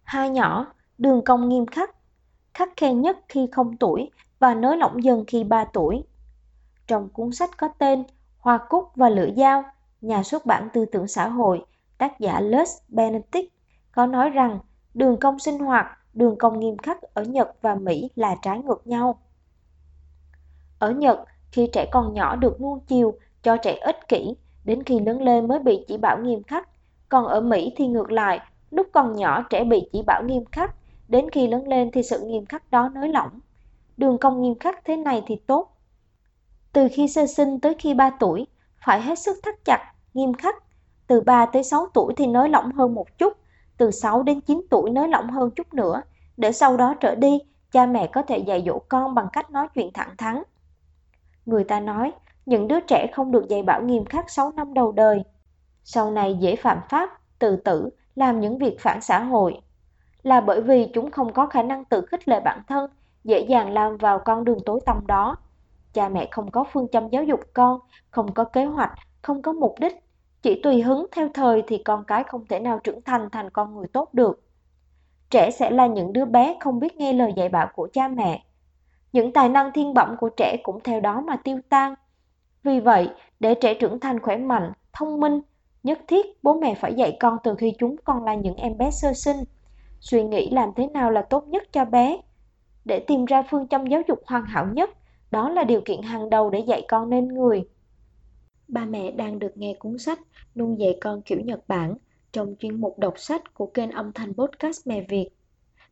Hai 0.03 0.31
nhỏ, 0.31 0.67
đường 0.99 1.25
cong 1.25 1.49
nghiêm 1.49 1.67
khắc, 1.67 1.91
khắc 2.55 2.77
khe 2.77 2.93
nhất 2.93 3.19
khi 3.29 3.49
không 3.53 3.77
tuổi 3.77 4.11
và 4.39 4.55
nới 4.55 4.77
lỏng 4.77 5.05
dần 5.05 5.25
khi 5.27 5.45
3 5.45 5.65
tuổi. 5.65 6.05
Trong 6.87 7.09
cuốn 7.09 7.33
sách 7.33 7.51
có 7.59 7.69
tên 7.79 8.05
Hoa 8.39 8.59
Cúc 8.69 8.91
và 8.95 9.09
Lưỡi 9.09 9.33
Dao, 9.37 9.65
nhà 10.01 10.23
xuất 10.23 10.47
bản 10.47 10.69
tư 10.73 10.85
tưởng 10.85 11.09
xã 11.09 11.29
hội, 11.29 11.65
tác 11.99 12.21
giả 12.21 12.41
Les 12.41 12.79
Benedict 12.89 13.53
có 13.93 14.07
nói 14.07 14.31
rằng 14.31 14.59
đường 14.95 15.17
cong 15.21 15.39
sinh 15.39 15.59
hoạt, 15.59 15.87
đường 16.15 16.39
cong 16.39 16.61
nghiêm 16.61 16.77
khắc 16.77 17.03
ở 17.03 17.23
Nhật 17.23 17.51
và 17.63 17.75
Mỹ 17.75 18.11
là 18.15 18.37
trái 18.43 18.59
ngược 18.59 18.87
nhau. 18.87 19.19
Ở 20.87 20.91
Nhật, 20.93 21.21
khi 21.53 21.69
trẻ 21.73 21.87
còn 21.93 22.15
nhỏ 22.15 22.37
được 22.37 22.61
nuông 22.61 22.81
chiều, 22.81 23.15
cho 23.43 23.57
trẻ 23.57 23.79
ích 23.81 24.09
kỷ, 24.09 24.37
đến 24.65 24.83
khi 24.83 25.01
lớn 25.01 25.23
lên 25.23 25.49
mới 25.49 25.59
bị 25.59 25.85
chỉ 25.89 25.97
bảo 25.97 26.19
nghiêm 26.19 26.43
khắc. 26.43 26.69
Còn 27.09 27.27
ở 27.27 27.41
Mỹ 27.41 27.73
thì 27.77 27.87
ngược 27.87 28.13
lại, 28.13 28.41
lúc 28.71 28.87
còn 28.93 29.17
nhỏ 29.17 29.43
trẻ 29.51 29.65
bị 29.65 29.89
chỉ 29.93 30.03
bảo 30.03 30.23
nghiêm 30.23 30.45
khắc, 30.53 30.75
đến 31.09 31.31
khi 31.31 31.47
lớn 31.47 31.69
lên 31.69 31.91
thì 31.91 32.03
sự 32.03 32.21
nghiêm 32.21 32.47
khắc 32.47 32.71
đó 32.71 32.91
nới 32.95 33.09
lỏng. 33.09 33.41
Đường 33.97 34.19
cong 34.19 34.43
nghiêm 34.43 34.59
khắc 34.59 34.85
thế 34.85 34.97
này 34.97 35.23
thì 35.27 35.37
tốt, 35.37 35.77
từ 36.73 36.89
khi 36.93 37.09
sơ 37.09 37.27
sinh 37.27 37.61
tới 37.61 37.75
khi 37.79 37.95
3 37.95 38.11
tuổi, 38.11 38.47
phải 38.87 39.03
hết 39.03 39.19
sức 39.19 39.37
thắt 39.43 39.65
chặt, 39.65 39.93
nghiêm 40.15 40.35
khắc. 40.35 40.57
Từ 41.07 41.21
3 41.21 41.47
tới 41.47 41.63
6 41.65 41.87
tuổi 41.95 42.15
thì 42.17 42.27
nới 42.27 42.49
lỏng 42.49 42.73
hơn 42.73 42.95
một 42.95 43.19
chút, 43.19 43.33
từ 43.77 43.91
6 43.91 44.23
đến 44.23 44.41
9 44.41 44.63
tuổi 44.71 44.91
nới 44.91 45.09
lỏng 45.09 45.31
hơn 45.31 45.51
chút 45.51 45.75
nữa, 45.75 46.03
để 46.37 46.53
sau 46.53 46.77
đó 46.77 46.95
trở 47.01 47.15
đi, 47.15 47.39
cha 47.73 47.87
mẹ 47.87 48.07
có 48.07 48.23
thể 48.23 48.39
dạy 48.39 48.63
dỗ 48.67 48.79
con 48.89 49.15
bằng 49.15 49.27
cách 49.33 49.51
nói 49.51 49.69
chuyện 49.75 49.91
thẳng 49.95 50.17
thắn. 50.19 50.43
Người 51.47 51.65
ta 51.65 51.81
nói, 51.81 52.13
những 52.47 52.69
đứa 52.69 52.81
trẻ 52.81 53.07
không 53.13 53.33
được 53.33 53.49
dạy 53.49 53.63
bảo 53.63 53.83
nghiêm 53.83 54.05
khắc 54.05 54.31
6 54.31 54.53
năm 54.53 54.75
đầu 54.75 54.93
đời. 54.93 55.23
Sau 55.85 56.11
này 56.11 56.37
dễ 56.41 56.57
phạm 56.57 56.79
pháp, 56.89 57.11
tự 57.39 57.57
tử, 57.57 57.91
làm 58.15 58.41
những 58.41 58.59
việc 58.59 58.81
phản 58.81 59.01
xã 59.01 59.19
hội. 59.19 59.61
Là 60.23 60.41
bởi 60.41 60.63
vì 60.63 60.91
chúng 60.95 61.11
không 61.11 61.33
có 61.33 61.47
khả 61.47 61.63
năng 61.63 61.85
tự 61.85 62.07
khích 62.07 62.29
lệ 62.29 62.41
bản 62.41 62.63
thân, 62.69 62.91
dễ 63.25 63.41
dàng 63.41 63.71
lao 63.71 63.97
vào 64.01 64.19
con 64.19 64.45
đường 64.45 64.59
tối 64.65 64.81
tăm 64.87 65.07
đó 65.07 65.37
cha 65.97 66.09
mẹ 66.09 66.29
không 66.31 66.51
có 66.51 66.65
phương 66.73 66.89
châm 66.89 67.09
giáo 67.09 67.25
dục 67.25 67.41
con, 67.55 67.81
không 68.11 68.35
có 68.35 68.45
kế 68.45 68.65
hoạch, 68.65 68.93
không 69.23 69.43
có 69.43 69.53
mục 69.53 69.75
đích, 69.81 70.05
chỉ 70.43 70.61
tùy 70.63 70.83
hứng 70.83 71.07
theo 71.13 71.29
thời 71.35 71.63
thì 71.67 71.79
con 71.79 72.05
cái 72.05 72.25
không 72.25 72.47
thể 72.47 72.61
nào 72.61 72.81
trưởng 72.85 73.03
thành 73.03 73.31
thành 73.31 73.51
con 73.51 73.75
người 73.75 73.87
tốt 73.93 74.15
được. 74.15 74.43
Trẻ 75.31 75.51
sẽ 75.51 75.71
là 75.71 75.87
những 75.87 76.13
đứa 76.13 76.25
bé 76.25 76.57
không 76.61 76.79
biết 76.81 76.97
nghe 76.97 77.13
lời 77.13 77.33
dạy 77.37 77.49
bảo 77.49 77.69
của 77.75 77.89
cha 77.93 78.09
mẹ. 78.09 78.46
Những 79.17 79.33
tài 79.33 79.49
năng 79.49 79.73
thiên 79.73 79.95
bẩm 79.95 80.17
của 80.19 80.29
trẻ 80.29 80.57
cũng 80.63 80.81
theo 80.85 81.01
đó 81.01 81.21
mà 81.21 81.37
tiêu 81.37 81.59
tan. 81.69 81.95
Vì 82.63 82.81
vậy, 82.81 83.09
để 83.41 83.55
trẻ 83.55 83.75
trưởng 83.75 84.01
thành 84.01 84.21
khỏe 84.21 84.37
mạnh, 84.37 84.73
thông 84.93 85.21
minh, 85.21 85.41
nhất 85.83 85.99
thiết 86.09 86.27
bố 86.43 86.55
mẹ 86.55 86.75
phải 86.75 86.95
dạy 86.95 87.17
con 87.21 87.37
từ 87.45 87.55
khi 87.55 87.73
chúng 87.79 87.97
còn 88.05 88.25
là 88.25 88.35
những 88.35 88.55
em 88.57 88.79
bé 88.79 88.91
sơ 88.91 89.13
sinh. 89.13 89.37
Suy 90.01 90.25
nghĩ 90.25 90.51
làm 90.51 90.71
thế 90.77 90.87
nào 90.87 91.11
là 91.11 91.23
tốt 91.23 91.49
nhất 91.49 91.63
cho 91.73 91.85
bé. 91.85 92.19
Để 92.85 92.99
tìm 92.99 93.25
ra 93.25 93.43
phương 93.51 93.69
châm 93.69 93.87
giáo 93.87 94.01
dục 94.09 94.19
hoàn 94.27 94.45
hảo 94.45 94.67
nhất, 94.73 94.91
đó 95.31 95.49
là 95.49 95.65
điều 95.65 95.81
kiện 95.81 96.03
hàng 96.03 96.31
đầu 96.31 96.51
để 96.51 96.59
dạy 96.59 96.85
con 96.89 97.11
nên 97.11 97.29
người. 97.29 97.69
Ba 98.69 98.85
mẹ 98.85 99.11
đang 99.11 99.39
được 99.39 99.57
nghe 99.57 99.75
cuốn 99.79 99.99
sách 99.99 100.21
Nuôi 100.55 100.77
dạy 100.79 100.99
con 101.01 101.23
kiểu 101.23 101.41
Nhật 101.41 101.69
Bản 101.69 101.95
trong 102.33 102.55
chuyên 102.59 102.81
mục 102.81 102.99
đọc 102.99 103.15
sách 103.19 103.55
của 103.55 103.67
kênh 103.67 103.91
âm 103.91 104.13
thanh 104.13 104.35
podcast 104.35 104.87
Mẹ 104.87 105.05
Việt. 105.09 105.29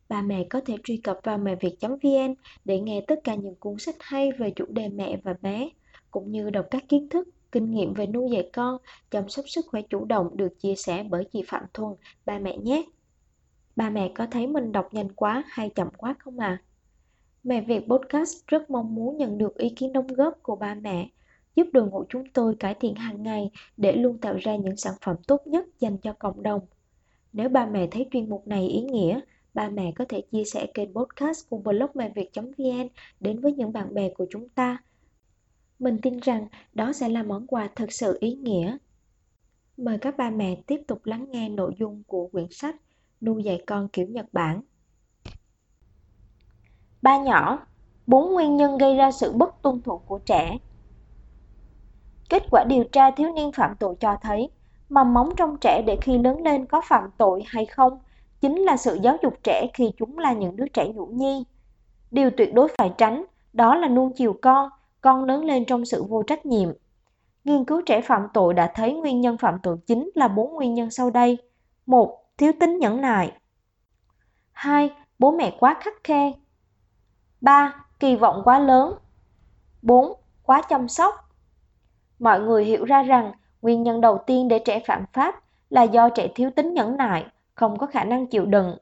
Ba 0.09 0.21
mẹ 0.21 0.43
có 0.49 0.61
thể 0.65 0.75
truy 0.83 0.97
cập 0.97 1.19
vào 1.23 1.37
mẹ 1.37 1.55
việt.vn 1.55 2.33
để 2.65 2.79
nghe 2.79 3.01
tất 3.07 3.19
cả 3.23 3.35
những 3.35 3.55
cuốn 3.55 3.77
sách 3.79 3.95
hay 3.99 4.31
về 4.31 4.51
chủ 4.55 4.65
đề 4.69 4.89
mẹ 4.89 5.17
và 5.23 5.35
bé, 5.41 5.69
cũng 6.11 6.31
như 6.31 6.49
đọc 6.49 6.65
các 6.71 6.83
kiến 6.89 7.09
thức, 7.09 7.27
kinh 7.51 7.71
nghiệm 7.71 7.93
về 7.93 8.07
nuôi 8.07 8.29
dạy 8.31 8.49
con, 8.53 8.77
chăm 9.11 9.29
sóc 9.29 9.45
sức 9.47 9.65
khỏe 9.67 9.81
chủ 9.89 10.05
động 10.05 10.37
được 10.37 10.59
chia 10.59 10.75
sẻ 10.75 11.03
bởi 11.09 11.25
chị 11.33 11.43
Phạm 11.47 11.63
Thuần, 11.73 11.93
ba 12.25 12.39
mẹ 12.39 12.57
nhé. 12.57 12.83
Ba 13.75 13.89
mẹ 13.89 14.11
có 14.15 14.27
thấy 14.31 14.47
mình 14.47 14.71
đọc 14.71 14.93
nhanh 14.93 15.11
quá 15.11 15.43
hay 15.47 15.69
chậm 15.69 15.87
quá 15.97 16.15
không 16.19 16.39
à? 16.39 16.61
Mẹ 17.43 17.61
Việt 17.61 17.85
Podcast 17.87 18.47
rất 18.47 18.69
mong 18.69 18.95
muốn 18.95 19.17
nhận 19.17 19.37
được 19.37 19.57
ý 19.57 19.69
kiến 19.69 19.93
đóng 19.93 20.07
góp 20.07 20.33
của 20.43 20.55
ba 20.55 20.75
mẹ, 20.75 21.09
giúp 21.55 21.67
đội 21.73 21.87
ngũ 21.87 22.03
chúng 22.09 22.23
tôi 22.33 22.55
cải 22.59 22.73
thiện 22.73 22.95
hàng 22.95 23.23
ngày 23.23 23.51
để 23.77 23.91
luôn 23.91 24.17
tạo 24.17 24.35
ra 24.37 24.55
những 24.55 24.77
sản 24.77 24.93
phẩm 25.01 25.15
tốt 25.27 25.47
nhất 25.47 25.65
dành 25.79 25.97
cho 25.97 26.13
cộng 26.19 26.43
đồng. 26.43 26.61
Nếu 27.33 27.49
ba 27.49 27.65
mẹ 27.65 27.87
thấy 27.91 28.07
chuyên 28.11 28.29
mục 28.29 28.47
này 28.47 28.67
ý 28.67 28.81
nghĩa, 28.81 29.19
ba 29.55 29.69
mẹ 29.69 29.91
có 29.95 30.05
thể 30.09 30.21
chia 30.21 30.43
sẻ 30.43 30.67
kênh 30.73 30.93
podcast 30.93 31.49
của 31.49 31.57
blog 31.57 31.89
mẹ 31.93 32.11
việt.vn 32.15 32.87
đến 33.19 33.39
với 33.39 33.53
những 33.53 33.73
bạn 33.73 33.93
bè 33.93 34.09
của 34.09 34.25
chúng 34.29 34.49
ta. 34.49 34.77
Mình 35.79 35.97
tin 36.01 36.19
rằng 36.19 36.47
đó 36.73 36.93
sẽ 36.93 37.09
là 37.09 37.23
món 37.23 37.47
quà 37.47 37.69
thật 37.75 37.91
sự 37.91 38.17
ý 38.19 38.35
nghĩa. 38.35 38.77
Mời 39.77 39.97
các 39.97 40.17
ba 40.17 40.29
mẹ 40.29 40.55
tiếp 40.67 40.81
tục 40.87 41.05
lắng 41.05 41.25
nghe 41.29 41.49
nội 41.49 41.73
dung 41.79 42.03
của 42.07 42.27
quyển 42.27 42.47
sách 42.51 42.75
Nuôi 43.21 43.43
dạy 43.43 43.63
con 43.67 43.87
kiểu 43.87 44.07
Nhật 44.07 44.25
Bản 44.33 44.61
Ba 47.01 47.17
nhỏ, 47.17 47.67
bốn 48.07 48.33
nguyên 48.33 48.57
nhân 48.57 48.77
gây 48.77 48.95
ra 48.95 49.11
sự 49.11 49.31
bất 49.31 49.61
tuân 49.61 49.81
thủ 49.81 49.97
của 49.97 50.19
trẻ. 50.19 50.57
Kết 52.29 52.43
quả 52.51 52.63
điều 52.63 52.83
tra 52.83 53.11
thiếu 53.11 53.31
niên 53.35 53.51
phạm 53.51 53.75
tội 53.79 53.95
cho 53.99 54.17
thấy, 54.21 54.49
mầm 54.89 55.13
móng 55.13 55.29
trong 55.37 55.57
trẻ 55.61 55.81
để 55.87 55.97
khi 56.01 56.17
lớn 56.17 56.41
lên 56.43 56.65
có 56.65 56.81
phạm 56.85 57.09
tội 57.17 57.43
hay 57.45 57.65
không 57.65 57.99
chính 58.41 58.59
là 58.59 58.77
sự 58.77 58.99
giáo 59.01 59.17
dục 59.23 59.33
trẻ 59.43 59.67
khi 59.73 59.91
chúng 59.97 60.17
là 60.17 60.33
những 60.33 60.55
đứa 60.55 60.67
trẻ 60.67 60.87
nhũ 60.87 61.05
nhi. 61.05 61.45
Điều 62.11 62.29
tuyệt 62.37 62.53
đối 62.53 62.67
phải 62.77 62.91
tránh 62.97 63.25
đó 63.53 63.75
là 63.75 63.87
nuông 63.87 64.13
chiều 64.15 64.35
con, 64.41 64.69
con 65.01 65.23
lớn 65.23 65.45
lên 65.45 65.65
trong 65.65 65.85
sự 65.85 66.03
vô 66.03 66.23
trách 66.23 66.45
nhiệm. 66.45 66.69
Nghiên 67.43 67.65
cứu 67.65 67.81
trẻ 67.85 68.01
phạm 68.01 68.27
tội 68.33 68.53
đã 68.53 68.71
thấy 68.75 68.93
nguyên 68.93 69.21
nhân 69.21 69.37
phạm 69.37 69.59
tội 69.63 69.77
chính 69.87 70.09
là 70.15 70.27
bốn 70.27 70.53
nguyên 70.53 70.73
nhân 70.73 70.91
sau 70.91 71.09
đây. 71.09 71.37
một 71.85 72.21
Thiếu 72.37 72.51
tính 72.59 72.79
nhẫn 72.79 73.01
nại. 73.01 73.31
2. 74.51 74.89
Bố 75.19 75.31
mẹ 75.31 75.57
quá 75.59 75.77
khắc 75.81 75.93
khe, 76.03 76.31
3. 77.41 77.85
Kỳ 77.99 78.15
vọng 78.15 78.41
quá 78.45 78.59
lớn 78.59 78.93
4. 79.81 80.13
Quá 80.43 80.61
chăm 80.69 80.87
sóc 80.87 81.15
Mọi 82.19 82.39
người 82.39 82.65
hiểu 82.65 82.85
ra 82.85 83.03
rằng 83.03 83.31
nguyên 83.61 83.83
nhân 83.83 84.01
đầu 84.01 84.19
tiên 84.27 84.47
để 84.47 84.59
trẻ 84.59 84.79
phạm 84.87 85.05
pháp 85.13 85.35
là 85.69 85.83
do 85.83 86.09
trẻ 86.09 86.27
thiếu 86.35 86.49
tính 86.55 86.73
nhẫn 86.73 86.97
nại, 86.97 87.25
không 87.55 87.77
có 87.77 87.85
khả 87.85 88.03
năng 88.03 88.27
chịu 88.27 88.45
đựng. 88.45 88.77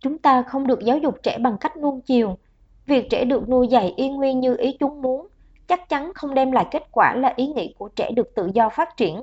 Chúng 0.00 0.18
ta 0.18 0.42
không 0.42 0.66
được 0.66 0.80
giáo 0.80 0.98
dục 0.98 1.14
trẻ 1.22 1.38
bằng 1.38 1.56
cách 1.60 1.76
nuông 1.76 2.00
chiều. 2.00 2.38
Việc 2.86 3.10
trẻ 3.10 3.24
được 3.24 3.48
nuôi 3.48 3.68
dạy 3.68 3.94
yên 3.96 4.14
nguyên 4.14 4.40
như 4.40 4.56
ý 4.58 4.76
chúng 4.80 5.02
muốn 5.02 5.28
chắc 5.68 5.88
chắn 5.88 6.12
không 6.14 6.34
đem 6.34 6.52
lại 6.52 6.66
kết 6.70 6.82
quả 6.92 7.14
là 7.14 7.32
ý 7.36 7.46
nghĩ 7.46 7.74
của 7.78 7.88
trẻ 7.88 8.10
được 8.10 8.34
tự 8.34 8.50
do 8.54 8.68
phát 8.68 8.96
triển. 8.96 9.20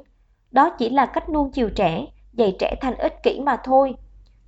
Đó 0.52 0.70
chỉ 0.70 0.90
là 0.90 1.06
cách 1.06 1.30
nuông 1.30 1.52
chiều 1.52 1.70
trẻ, 1.70 2.06
dạy 2.34 2.56
trẻ 2.60 2.76
thành 2.82 2.96
ích 2.98 3.24
kỷ 3.24 3.40
mà 3.40 3.58
thôi. 3.64 3.96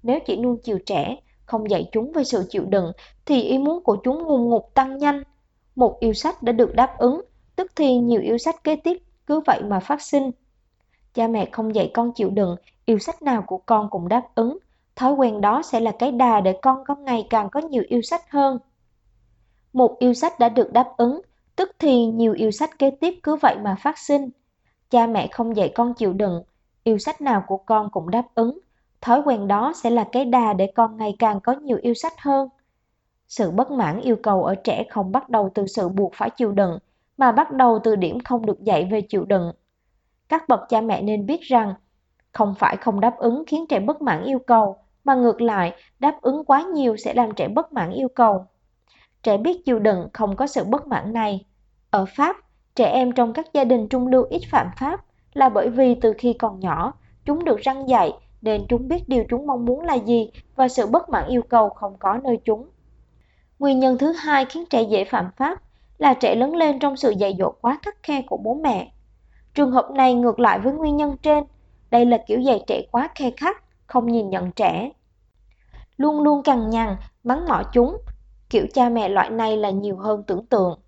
Nếu 0.03 0.19
chỉ 0.25 0.37
nuông 0.37 0.57
chiều 0.63 0.79
trẻ 0.85 1.15
không 1.45 1.69
dạy 1.69 1.89
chúng 1.91 2.11
về 2.11 2.23
sự 2.23 2.45
chịu 2.49 2.65
đựng 2.65 2.91
thì 3.25 3.41
ý 3.41 3.57
muốn 3.57 3.83
của 3.83 3.97
chúng 4.03 4.23
ngùng 4.23 4.49
ngục 4.49 4.71
tăng 4.73 4.97
nhanh. 4.97 5.23
Một 5.75 5.99
yêu 5.99 6.13
sách 6.13 6.43
đã 6.43 6.51
được 6.51 6.75
đáp 6.75 6.97
ứng, 6.97 7.21
tức 7.55 7.71
thì 7.75 7.97
nhiều 7.97 8.21
yêu 8.21 8.37
sách 8.37 8.63
kế 8.63 8.75
tiếp 8.75 8.97
cứ 9.27 9.39
vậy 9.39 9.63
mà 9.63 9.79
phát 9.79 10.01
sinh. 10.01 10.31
Cha 11.13 11.27
mẹ 11.27 11.49
không 11.51 11.75
dạy 11.75 11.91
con 11.93 12.11
chịu 12.15 12.29
đựng, 12.29 12.55
yêu 12.87 12.99
sách 12.99 13.21
nào 13.21 13.43
của 13.47 13.57
con 13.57 13.89
cũng 13.89 14.07
đáp 14.07 14.23
ứng. 14.35 14.57
Thói 14.95 15.13
quen 15.13 15.41
đó 15.41 15.61
sẽ 15.61 15.79
là 15.79 15.91
cái 15.99 16.11
đà 16.11 16.41
để 16.41 16.59
con 16.61 16.83
có 16.85 16.95
ngày 16.95 17.27
càng 17.29 17.49
có 17.49 17.59
nhiều 17.59 17.83
yêu 17.87 18.01
sách 18.01 18.31
hơn. 18.31 18.59
Một 19.73 19.99
yêu 19.99 20.13
sách 20.13 20.39
đã 20.39 20.49
được 20.49 20.73
đáp 20.73 20.87
ứng, 20.97 21.21
tức 21.55 21.71
thì 21.79 22.05
nhiều 22.05 22.33
yêu 22.33 22.51
sách 22.51 22.79
kế 22.79 22.91
tiếp 22.91 23.13
cứ 23.23 23.35
vậy 23.35 23.57
mà 23.63 23.75
phát 23.79 23.97
sinh. 23.97 24.29
Cha 24.89 25.07
mẹ 25.07 25.27
không 25.31 25.55
dạy 25.55 25.71
con 25.75 25.93
chịu 25.93 26.13
đựng, 26.13 26.43
yêu 26.83 26.97
sách 26.97 27.21
nào 27.21 27.43
của 27.47 27.57
con 27.57 27.89
cũng 27.91 28.09
đáp 28.09 28.25
ứng, 28.35 28.59
Thói 29.01 29.21
quen 29.25 29.47
đó 29.47 29.73
sẽ 29.75 29.89
là 29.89 30.07
cái 30.11 30.25
đà 30.25 30.53
để 30.53 30.71
con 30.75 30.97
ngày 30.97 31.15
càng 31.19 31.39
có 31.39 31.53
nhiều 31.53 31.77
yêu 31.81 31.93
sách 31.93 32.13
hơn. 32.21 32.49
Sự 33.27 33.51
bất 33.51 33.71
mãn 33.71 34.01
yêu 34.01 34.15
cầu 34.23 34.43
ở 34.43 34.55
trẻ 34.55 34.83
không 34.89 35.11
bắt 35.11 35.29
đầu 35.29 35.51
từ 35.55 35.67
sự 35.67 35.89
buộc 35.89 36.11
phải 36.15 36.29
chịu 36.29 36.51
đựng, 36.51 36.79
mà 37.17 37.31
bắt 37.31 37.51
đầu 37.51 37.79
từ 37.83 37.95
điểm 37.95 38.19
không 38.19 38.45
được 38.45 38.63
dạy 38.63 38.87
về 38.91 39.01
chịu 39.01 39.25
đựng. 39.25 39.51
các 40.29 40.47
bậc 40.47 40.59
cha 40.69 40.81
mẹ 40.81 41.01
nên 41.01 41.25
biết 41.25 41.41
rằng 41.41 41.73
không 42.37 42.53
phải 42.55 42.77
không 42.77 42.99
đáp 42.99 43.17
ứng 43.17 43.43
khiến 43.47 43.65
trẻ 43.69 43.79
bất 43.79 44.01
mãn 44.01 44.23
yêu 44.23 44.39
cầu, 44.39 44.77
mà 45.03 45.15
ngược 45.15 45.41
lại, 45.41 45.73
đáp 45.99 46.21
ứng 46.21 46.45
quá 46.45 46.61
nhiều 46.61 46.97
sẽ 46.97 47.13
làm 47.13 47.31
trẻ 47.35 47.47
bất 47.47 47.73
mãn 47.73 47.91
yêu 47.91 48.07
cầu. 48.07 48.45
Trẻ 49.23 49.37
biết 49.37 49.65
chịu 49.65 49.79
đựng 49.79 50.07
không 50.13 50.35
có 50.35 50.47
sự 50.47 50.63
bất 50.63 50.87
mãn 50.87 51.13
này. 51.13 51.45
Ở 51.89 52.05
Pháp, 52.15 52.35
trẻ 52.75 52.85
em 52.85 53.11
trong 53.11 53.33
các 53.33 53.53
gia 53.53 53.63
đình 53.63 53.87
trung 53.87 54.07
lưu 54.07 54.23
ít 54.29 54.41
phạm 54.51 54.67
pháp 54.77 55.05
là 55.33 55.49
bởi 55.49 55.69
vì 55.69 55.95
từ 55.95 56.13
khi 56.17 56.33
còn 56.33 56.59
nhỏ, 56.59 56.93
chúng 57.25 57.45
được 57.45 57.57
răng 57.59 57.89
dạy 57.89 58.13
nên 58.41 58.65
chúng 58.69 58.87
biết 58.87 59.09
điều 59.09 59.23
chúng 59.29 59.47
mong 59.47 59.65
muốn 59.65 59.81
là 59.81 59.93
gì 59.93 60.31
và 60.55 60.67
sự 60.67 60.87
bất 60.87 61.09
mãn 61.09 61.27
yêu 61.27 61.41
cầu 61.41 61.69
không 61.69 61.95
có 61.99 62.19
nơi 62.23 62.39
chúng. 62.45 62.69
Nguyên 63.59 63.79
nhân 63.79 63.97
thứ 63.97 64.11
hai 64.11 64.45
khiến 64.45 64.63
trẻ 64.69 64.81
dễ 64.81 65.03
phạm 65.03 65.29
pháp 65.37 65.61
là 65.97 66.13
trẻ 66.13 66.35
lớn 66.35 66.55
lên 66.55 66.79
trong 66.79 66.97
sự 66.97 67.09
dạy 67.09 67.35
dỗ 67.39 67.51
quá 67.61 67.79
khắc 67.81 68.03
khe 68.03 68.21
của 68.21 68.37
bố 68.37 68.53
mẹ. 68.53 68.91
Trường 69.53 69.71
hợp 69.71 69.91
này 69.91 70.13
ngược 70.13 70.39
lại 70.39 70.59
với 70.59 70.73
nguyên 70.73 70.97
nhân 70.97 71.15
trên, 71.21 71.43
đây 71.91 72.05
là 72.05 72.17
kiểu 72.27 72.39
dạy 72.39 72.63
trẻ 72.67 72.81
quá 72.91 73.09
khe 73.15 73.31
khắc, 73.37 73.63
không 73.85 74.05
nhìn 74.07 74.29
nhận 74.29 74.51
trẻ. 74.51 74.91
Luôn 75.97 76.23
luôn 76.23 76.43
cằn 76.43 76.69
nhằn, 76.69 76.95
mắng 77.23 77.45
mỏ 77.47 77.63
chúng, 77.73 77.97
kiểu 78.49 78.65
cha 78.73 78.89
mẹ 78.89 79.09
loại 79.09 79.29
này 79.29 79.57
là 79.57 79.69
nhiều 79.69 79.97
hơn 79.97 80.23
tưởng 80.27 80.45
tượng. 80.45 80.79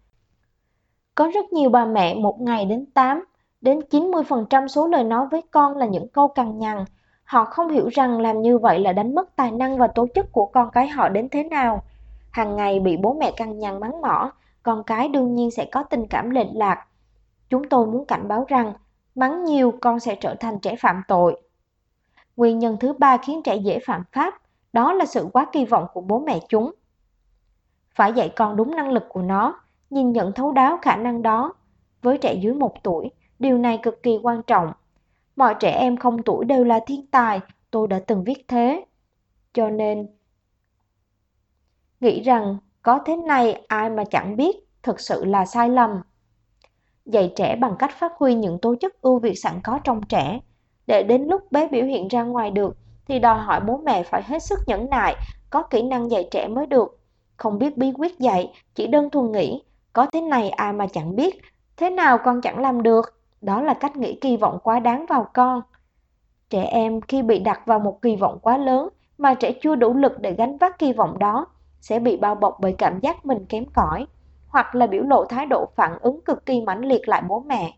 Có 1.15 1.31
rất 1.33 1.53
nhiều 1.53 1.69
bà 1.69 1.85
mẹ 1.85 2.15
một 2.15 2.41
ngày 2.41 2.65
đến 2.65 2.85
8 2.85 3.23
đến 3.61 3.79
90% 3.89 4.67
số 4.67 4.87
lời 4.87 5.03
nói 5.03 5.27
với 5.31 5.41
con 5.51 5.77
là 5.77 5.85
những 5.85 6.07
câu 6.07 6.27
cằn 6.27 6.57
nhằn. 6.57 6.85
Họ 7.23 7.45
không 7.45 7.69
hiểu 7.69 7.87
rằng 7.87 8.21
làm 8.21 8.41
như 8.41 8.57
vậy 8.57 8.79
là 8.79 8.93
đánh 8.93 9.15
mất 9.15 9.35
tài 9.35 9.51
năng 9.51 9.77
và 9.77 9.87
tố 9.87 10.07
chất 10.13 10.31
của 10.31 10.45
con 10.45 10.69
cái 10.71 10.87
họ 10.87 11.09
đến 11.09 11.29
thế 11.29 11.43
nào. 11.43 11.83
Hàng 12.31 12.55
ngày 12.55 12.79
bị 12.79 12.97
bố 12.97 13.13
mẹ 13.13 13.31
cằn 13.31 13.59
nhằn 13.59 13.79
mắng 13.79 14.01
mỏ, 14.01 14.31
con 14.63 14.83
cái 14.83 15.07
đương 15.07 15.35
nhiên 15.35 15.51
sẽ 15.51 15.65
có 15.71 15.83
tình 15.83 16.07
cảm 16.07 16.29
lệch 16.29 16.47
lạc. 16.53 16.85
Chúng 17.49 17.69
tôi 17.69 17.87
muốn 17.87 18.05
cảnh 18.05 18.27
báo 18.27 18.45
rằng, 18.47 18.73
mắng 19.19 19.43
nhiều 19.43 19.73
con 19.81 19.99
sẽ 19.99 20.15
trở 20.15 20.35
thành 20.35 20.59
trẻ 20.59 20.75
phạm 20.75 21.01
tội. 21.07 21.41
Nguyên 22.35 22.59
nhân 22.59 22.77
thứ 22.79 22.93
ba 22.93 23.17
khiến 23.17 23.41
trẻ 23.43 23.55
dễ 23.55 23.79
phạm 23.85 24.03
pháp, 24.11 24.33
đó 24.73 24.93
là 24.93 25.05
sự 25.05 25.27
quá 25.33 25.47
kỳ 25.51 25.65
vọng 25.65 25.87
của 25.93 26.01
bố 26.01 26.19
mẹ 26.19 26.39
chúng. 26.49 26.71
Phải 27.95 28.13
dạy 28.13 28.33
con 28.35 28.55
đúng 28.55 28.75
năng 28.75 28.89
lực 28.89 29.03
của 29.09 29.21
nó, 29.21 29.61
nhìn 29.89 30.11
nhận 30.11 30.33
thấu 30.33 30.51
đáo 30.51 30.79
khả 30.81 30.95
năng 30.95 31.21
đó. 31.21 31.53
Với 32.01 32.17
trẻ 32.17 32.33
dưới 32.33 32.53
một 32.53 32.83
tuổi, 32.83 33.09
điều 33.39 33.57
này 33.57 33.79
cực 33.83 34.03
kỳ 34.03 34.19
quan 34.23 34.43
trọng. 34.43 34.71
Mọi 35.35 35.55
trẻ 35.59 35.71
em 35.71 35.97
không 35.97 36.23
tuổi 36.23 36.45
đều 36.45 36.63
là 36.63 36.79
thiên 36.87 37.07
tài, 37.07 37.39
tôi 37.71 37.87
đã 37.87 37.99
từng 38.07 38.23
viết 38.23 38.45
thế. 38.47 38.85
Cho 39.53 39.69
nên, 39.69 40.07
nghĩ 41.99 42.21
rằng 42.21 42.57
có 42.81 42.99
thế 43.05 43.15
này 43.15 43.61
ai 43.67 43.89
mà 43.89 44.03
chẳng 44.11 44.35
biết, 44.35 44.55
thực 44.83 44.99
sự 44.99 45.25
là 45.25 45.45
sai 45.45 45.69
lầm. 45.69 46.01
Dạy 47.09 47.33
trẻ 47.35 47.55
bằng 47.55 47.75
cách 47.79 47.91
phát 47.99 48.11
huy 48.17 48.33
những 48.35 48.59
tố 48.59 48.75
chất 48.75 49.01
ưu 49.01 49.19
việt 49.19 49.35
sẵn 49.35 49.53
có 49.63 49.79
trong 49.83 50.01
trẻ. 50.01 50.39
Để 50.87 51.03
đến 51.03 51.23
lúc 51.23 51.51
bé 51.51 51.67
biểu 51.67 51.85
hiện 51.85 52.07
ra 52.07 52.23
ngoài 52.23 52.51
được, 52.51 52.77
thì 53.07 53.19
đòi 53.19 53.39
hỏi 53.39 53.59
bố 53.59 53.77
mẹ 53.77 54.03
phải 54.03 54.23
hết 54.25 54.43
sức 54.43 54.59
nhẫn 54.67 54.89
nại, 54.89 55.15
có 55.49 55.63
kỹ 55.63 55.81
năng 55.81 56.11
dạy 56.11 56.27
trẻ 56.31 56.47
mới 56.47 56.65
được. 56.65 56.99
Không 57.37 57.59
biết 57.59 57.77
bí 57.77 57.91
quyết 57.97 58.19
dạy, 58.19 58.53
chỉ 58.75 58.87
đơn 58.87 59.09
thuần 59.09 59.31
nghĩ, 59.31 59.63
có 59.93 60.05
thế 60.05 60.21
này 60.21 60.49
ai 60.49 60.73
mà 60.73 60.87
chẳng 60.87 61.15
biết, 61.15 61.41
thế 61.77 61.89
nào 61.89 62.17
con 62.17 62.41
chẳng 62.41 62.59
làm 62.59 62.83
được. 62.83 63.05
Đó 63.41 63.61
là 63.61 63.73
cách 63.73 63.95
nghĩ 63.95 64.17
kỳ 64.21 64.37
vọng 64.37 64.59
quá 64.63 64.79
đáng 64.79 65.05
vào 65.09 65.27
con. 65.33 65.61
Trẻ 66.49 66.63
em 66.63 67.01
khi 67.01 67.21
bị 67.21 67.39
đặt 67.39 67.61
vào 67.65 67.79
một 67.79 68.01
kỳ 68.01 68.15
vọng 68.15 68.39
quá 68.41 68.57
lớn 68.57 68.89
mà 69.17 69.33
trẻ 69.33 69.51
chưa 69.61 69.75
đủ 69.75 69.93
lực 69.93 70.19
để 70.19 70.33
gánh 70.33 70.57
vác 70.57 70.79
kỳ 70.79 70.93
vọng 70.93 71.19
đó, 71.19 71.45
sẽ 71.81 71.99
bị 71.99 72.17
bao 72.17 72.35
bọc 72.35 72.57
bởi 72.61 72.75
cảm 72.77 72.99
giác 72.99 73.25
mình 73.25 73.45
kém 73.45 73.65
cỏi, 73.73 74.05
hoặc 74.49 74.75
là 74.75 74.87
biểu 74.87 75.03
lộ 75.03 75.25
thái 75.25 75.45
độ 75.45 75.69
phản 75.75 75.99
ứng 76.01 76.21
cực 76.25 76.45
kỳ 76.45 76.61
mãnh 76.61 76.85
liệt 76.85 77.09
lại 77.09 77.23
bố 77.27 77.39
mẹ. 77.39 77.77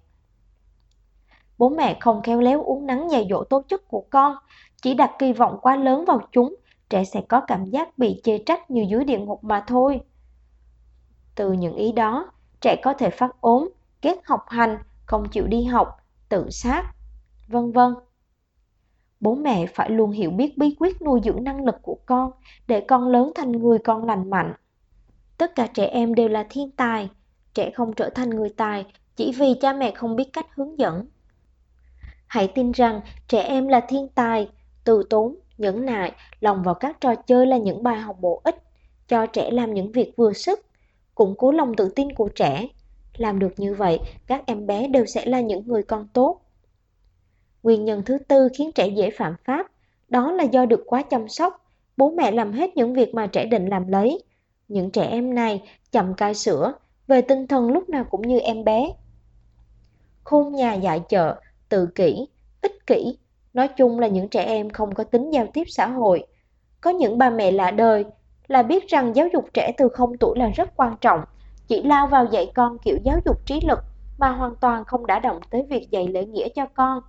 Bố 1.58 1.70
mẹ 1.70 1.98
không 2.00 2.22
khéo 2.22 2.40
léo 2.40 2.64
uống 2.64 2.86
nắng 2.86 3.12
dạy 3.12 3.28
dỗ 3.30 3.44
tố 3.44 3.62
chất 3.68 3.88
của 3.88 4.06
con, 4.10 4.36
chỉ 4.82 4.94
đặt 4.94 5.12
kỳ 5.20 5.34
vọng 5.34 5.60
quá 5.62 5.76
lớn 5.76 6.06
vào 6.06 6.22
chúng, 6.32 6.56
trẻ 6.90 7.04
sẽ 7.04 7.22
có 7.22 7.42
cảm 7.48 7.66
giác 7.66 7.98
bị 7.98 8.22
chê 8.24 8.38
trách 8.38 8.72
như 8.72 8.86
dưới 8.90 9.04
địa 9.04 9.20
ngục 9.20 9.44
mà 9.44 9.64
thôi. 9.68 10.02
Từ 11.36 11.52
những 11.52 11.76
ý 11.76 11.92
đó, 11.92 12.32
trẻ 12.62 12.76
có 12.84 12.94
thể 12.94 13.10
phát 13.10 13.42
ốm, 13.42 13.70
ghét 14.02 14.18
học 14.26 14.46
hành, 14.48 14.78
không 15.06 15.30
chịu 15.32 15.48
đi 15.48 15.64
học, 15.64 15.98
tự 16.30 16.50
sát, 16.50 16.84
vân 17.48 17.72
vân. 17.72 17.96
Bố 19.20 19.36
mẹ 19.36 19.66
phải 19.66 19.90
luôn 19.90 20.12
hiểu 20.12 20.32
biết 20.32 20.58
bí 20.58 20.76
quyết 20.80 21.02
nuôi 21.02 21.22
dưỡng 21.24 21.44
năng 21.44 21.66
lực 21.66 21.76
của 21.82 21.98
con 22.06 22.32
để 22.68 22.86
con 22.88 23.08
lớn 23.08 23.32
thành 23.36 23.52
người 23.52 23.80
con 23.80 24.06
lành 24.06 24.30
mạnh. 24.30 24.54
Tất 25.42 25.56
cả 25.56 25.68
trẻ 25.68 25.86
em 25.86 26.16
đều 26.16 26.28
là 26.28 26.46
thiên 26.50 26.72
tài, 26.72 27.10
trẻ 27.54 27.72
không 27.72 27.94
trở 27.94 28.10
thành 28.10 28.30
người 28.30 28.50
tài 28.58 28.86
chỉ 29.16 29.32
vì 29.32 29.54
cha 29.62 29.74
mẹ 29.74 29.92
không 29.92 30.16
biết 30.16 30.34
cách 30.34 30.46
hướng 30.56 30.80
dẫn. 30.80 31.06
Hãy 32.28 32.48
tin 32.48 32.72
rằng 32.72 33.02
trẻ 33.28 33.42
em 33.42 33.68
là 33.68 33.80
thiên 33.80 34.08
tài, 34.08 34.50
từ 34.84 35.04
tốn, 35.10 35.36
nhẫn 35.58 35.86
nại, 35.86 36.12
lòng 36.40 36.64
vào 36.64 36.74
các 36.76 37.02
trò 37.02 37.16
chơi 37.16 37.48
là 37.48 37.58
những 37.58 37.84
bài 37.84 38.00
học 38.00 38.18
bổ 38.22 38.42
ích, 38.44 38.56
cho 39.08 39.26
trẻ 39.26 39.52
làm 39.52 39.74
những 39.74 39.92
việc 39.92 40.14
vừa 40.18 40.34
sức, 40.34 40.66
củng 41.16 41.36
cố 41.38 41.52
lòng 41.52 41.76
tự 41.76 41.90
tin 41.96 42.14
của 42.14 42.30
trẻ. 42.30 42.68
Làm 43.18 43.40
được 43.40 43.54
như 43.58 43.74
vậy, 43.74 44.00
các 44.28 44.44
em 44.46 44.68
bé 44.68 44.88
đều 44.88 45.06
sẽ 45.06 45.26
là 45.26 45.42
những 45.42 45.68
người 45.68 45.84
con 45.84 46.08
tốt. 46.14 46.42
Nguyên 47.64 47.86
nhân 47.86 48.04
thứ 48.06 48.18
tư 48.18 48.48
khiến 48.58 48.72
trẻ 48.72 48.88
dễ 48.88 49.10
phạm 49.10 49.36
pháp, 49.44 49.68
đó 50.10 50.32
là 50.32 50.44
do 50.44 50.66
được 50.66 50.84
quá 50.86 51.02
chăm 51.02 51.28
sóc, 51.28 51.66
bố 51.98 52.12
mẹ 52.12 52.32
làm 52.32 52.52
hết 52.52 52.78
những 52.78 52.94
việc 52.94 53.14
mà 53.14 53.28
trẻ 53.28 53.46
định 53.46 53.68
làm 53.68 53.88
lấy. 53.88 54.24
Những 54.72 54.92
trẻ 54.92 55.08
em 55.08 55.36
này 55.36 55.62
chậm 55.92 56.14
cai 56.14 56.34
sữa, 56.34 56.74
về 57.08 57.22
tinh 57.22 57.48
thần 57.48 57.72
lúc 57.72 57.90
nào 57.90 58.04
cũng 58.04 58.22
như 58.22 58.40
em 58.40 58.64
bé. 58.64 58.94
Khôn 60.24 60.54
nhà 60.56 60.74
dạy 60.74 61.02
chợ, 61.10 61.36
tự 61.70 61.86
kỷ, 61.86 62.28
ích 62.62 62.88
kỷ, 62.88 63.18
nói 63.54 63.68
chung 63.68 64.00
là 64.00 64.08
những 64.08 64.28
trẻ 64.28 64.44
em 64.44 64.70
không 64.70 64.94
có 64.94 65.04
tính 65.04 65.32
giao 65.32 65.48
tiếp 65.54 65.64
xã 65.68 65.88
hội. 65.88 66.26
Có 66.82 66.90
những 66.90 67.18
bà 67.18 67.30
mẹ 67.30 67.52
lạ 67.52 67.72
đời 67.72 68.06
là 68.48 68.64
biết 68.64 68.88
rằng 68.88 69.16
giáo 69.16 69.28
dục 69.34 69.46
trẻ 69.54 69.72
từ 69.78 69.90
0 69.90 70.18
tuổi 70.18 70.38
là 70.40 70.50
rất 70.50 70.70
quan 70.76 70.96
trọng, 71.02 71.22
chỉ 71.68 71.84
lao 71.84 72.08
vào 72.08 72.26
dạy 72.32 72.52
con 72.56 72.78
kiểu 72.78 72.98
giáo 73.04 73.20
dục 73.26 73.46
trí 73.46 73.60
lực 73.68 73.80
mà 74.18 74.32
hoàn 74.32 74.56
toàn 74.56 74.86
không 74.86 75.06
đã 75.06 75.20
động 75.20 75.40
tới 75.50 75.66
việc 75.70 75.92
dạy 75.92 76.08
lễ 76.08 76.26
nghĩa 76.26 76.50
cho 76.50 76.66
con. 76.66 77.04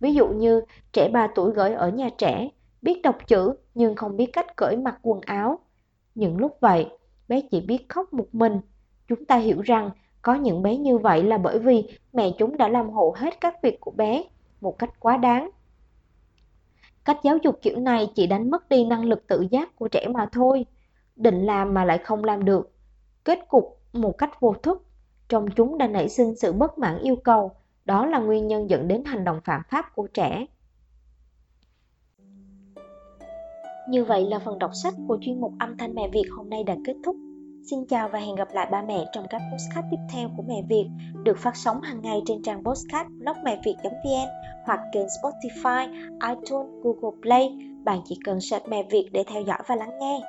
Ví 0.00 0.14
dụ 0.14 0.28
như 0.28 0.62
trẻ 0.92 1.08
3 1.08 1.28
tuổi 1.34 1.52
gửi 1.52 1.72
ở 1.74 1.88
nhà 1.88 2.08
trẻ, 2.18 2.48
biết 2.82 3.02
đọc 3.02 3.16
chữ 3.26 3.54
nhưng 3.74 3.96
không 3.96 4.16
biết 4.16 4.30
cách 4.32 4.56
cởi 4.56 4.76
mặc 4.76 4.98
quần 5.02 5.20
áo. 5.20 5.58
Những 6.14 6.38
lúc 6.38 6.56
vậy, 6.60 6.86
bé 7.28 7.40
chỉ 7.50 7.60
biết 7.60 7.88
khóc 7.88 8.12
một 8.12 8.26
mình. 8.32 8.60
Chúng 9.08 9.24
ta 9.24 9.36
hiểu 9.36 9.60
rằng 9.60 9.90
có 10.22 10.34
những 10.34 10.62
bé 10.62 10.76
như 10.76 10.98
vậy 10.98 11.22
là 11.22 11.38
bởi 11.38 11.58
vì 11.58 11.84
mẹ 12.12 12.30
chúng 12.38 12.56
đã 12.56 12.68
làm 12.68 12.90
hộ 12.90 13.14
hết 13.16 13.40
các 13.40 13.62
việc 13.62 13.80
của 13.80 13.90
bé 13.90 14.24
một 14.60 14.78
cách 14.78 15.00
quá 15.00 15.16
đáng. 15.16 15.50
Cách 17.04 17.18
giáo 17.22 17.36
dục 17.42 17.58
kiểu 17.62 17.78
này 17.78 18.12
chỉ 18.14 18.26
đánh 18.26 18.50
mất 18.50 18.68
đi 18.68 18.84
năng 18.84 19.04
lực 19.04 19.26
tự 19.26 19.46
giác 19.50 19.76
của 19.76 19.88
trẻ 19.88 20.08
mà 20.08 20.28
thôi. 20.32 20.66
Định 21.16 21.46
làm 21.46 21.74
mà 21.74 21.84
lại 21.84 21.98
không 21.98 22.24
làm 22.24 22.44
được. 22.44 22.72
Kết 23.24 23.38
cục 23.48 23.78
một 23.92 24.18
cách 24.18 24.40
vô 24.40 24.54
thức, 24.62 24.86
trong 25.28 25.50
chúng 25.50 25.78
đã 25.78 25.86
nảy 25.86 26.08
sinh 26.08 26.36
sự 26.36 26.52
bất 26.52 26.78
mãn 26.78 26.98
yêu 26.98 27.16
cầu, 27.16 27.52
đó 27.84 28.06
là 28.06 28.18
nguyên 28.18 28.46
nhân 28.48 28.70
dẫn 28.70 28.88
đến 28.88 29.04
hành 29.04 29.24
động 29.24 29.40
phạm 29.44 29.62
pháp 29.70 29.94
của 29.94 30.06
trẻ. 30.06 30.46
Như 33.90 34.04
vậy 34.04 34.26
là 34.30 34.38
phần 34.38 34.58
đọc 34.58 34.70
sách 34.82 34.94
của 35.08 35.18
chuyên 35.20 35.40
mục 35.40 35.52
âm 35.58 35.76
thanh 35.76 35.94
mẹ 35.94 36.08
Việt 36.12 36.24
hôm 36.36 36.50
nay 36.50 36.64
đã 36.64 36.76
kết 36.84 36.94
thúc. 37.04 37.16
Xin 37.70 37.86
chào 37.86 38.08
và 38.08 38.18
hẹn 38.18 38.34
gặp 38.34 38.48
lại 38.52 38.68
ba 38.70 38.82
mẹ 38.82 39.04
trong 39.12 39.26
các 39.30 39.42
postcard 39.52 39.86
tiếp 39.90 39.96
theo 40.12 40.28
của 40.36 40.42
Mẹ 40.48 40.62
Việt 40.68 40.86
được 41.24 41.38
phát 41.38 41.56
sóng 41.56 41.80
hàng 41.80 42.02
ngày 42.02 42.20
trên 42.26 42.42
trang 42.42 42.64
postcard 42.64 43.10
Việt 43.64 43.76
.vn 43.82 44.28
hoặc 44.64 44.80
kênh 44.92 45.06
Spotify, 45.06 45.92
iTunes, 46.28 46.70
Google 46.82 47.18
Play. 47.22 47.58
Bạn 47.84 48.00
chỉ 48.04 48.18
cần 48.24 48.40
search 48.40 48.68
Mẹ 48.68 48.82
Việt 48.90 49.08
để 49.12 49.24
theo 49.26 49.42
dõi 49.42 49.58
và 49.66 49.76
lắng 49.76 49.98
nghe. 50.00 50.20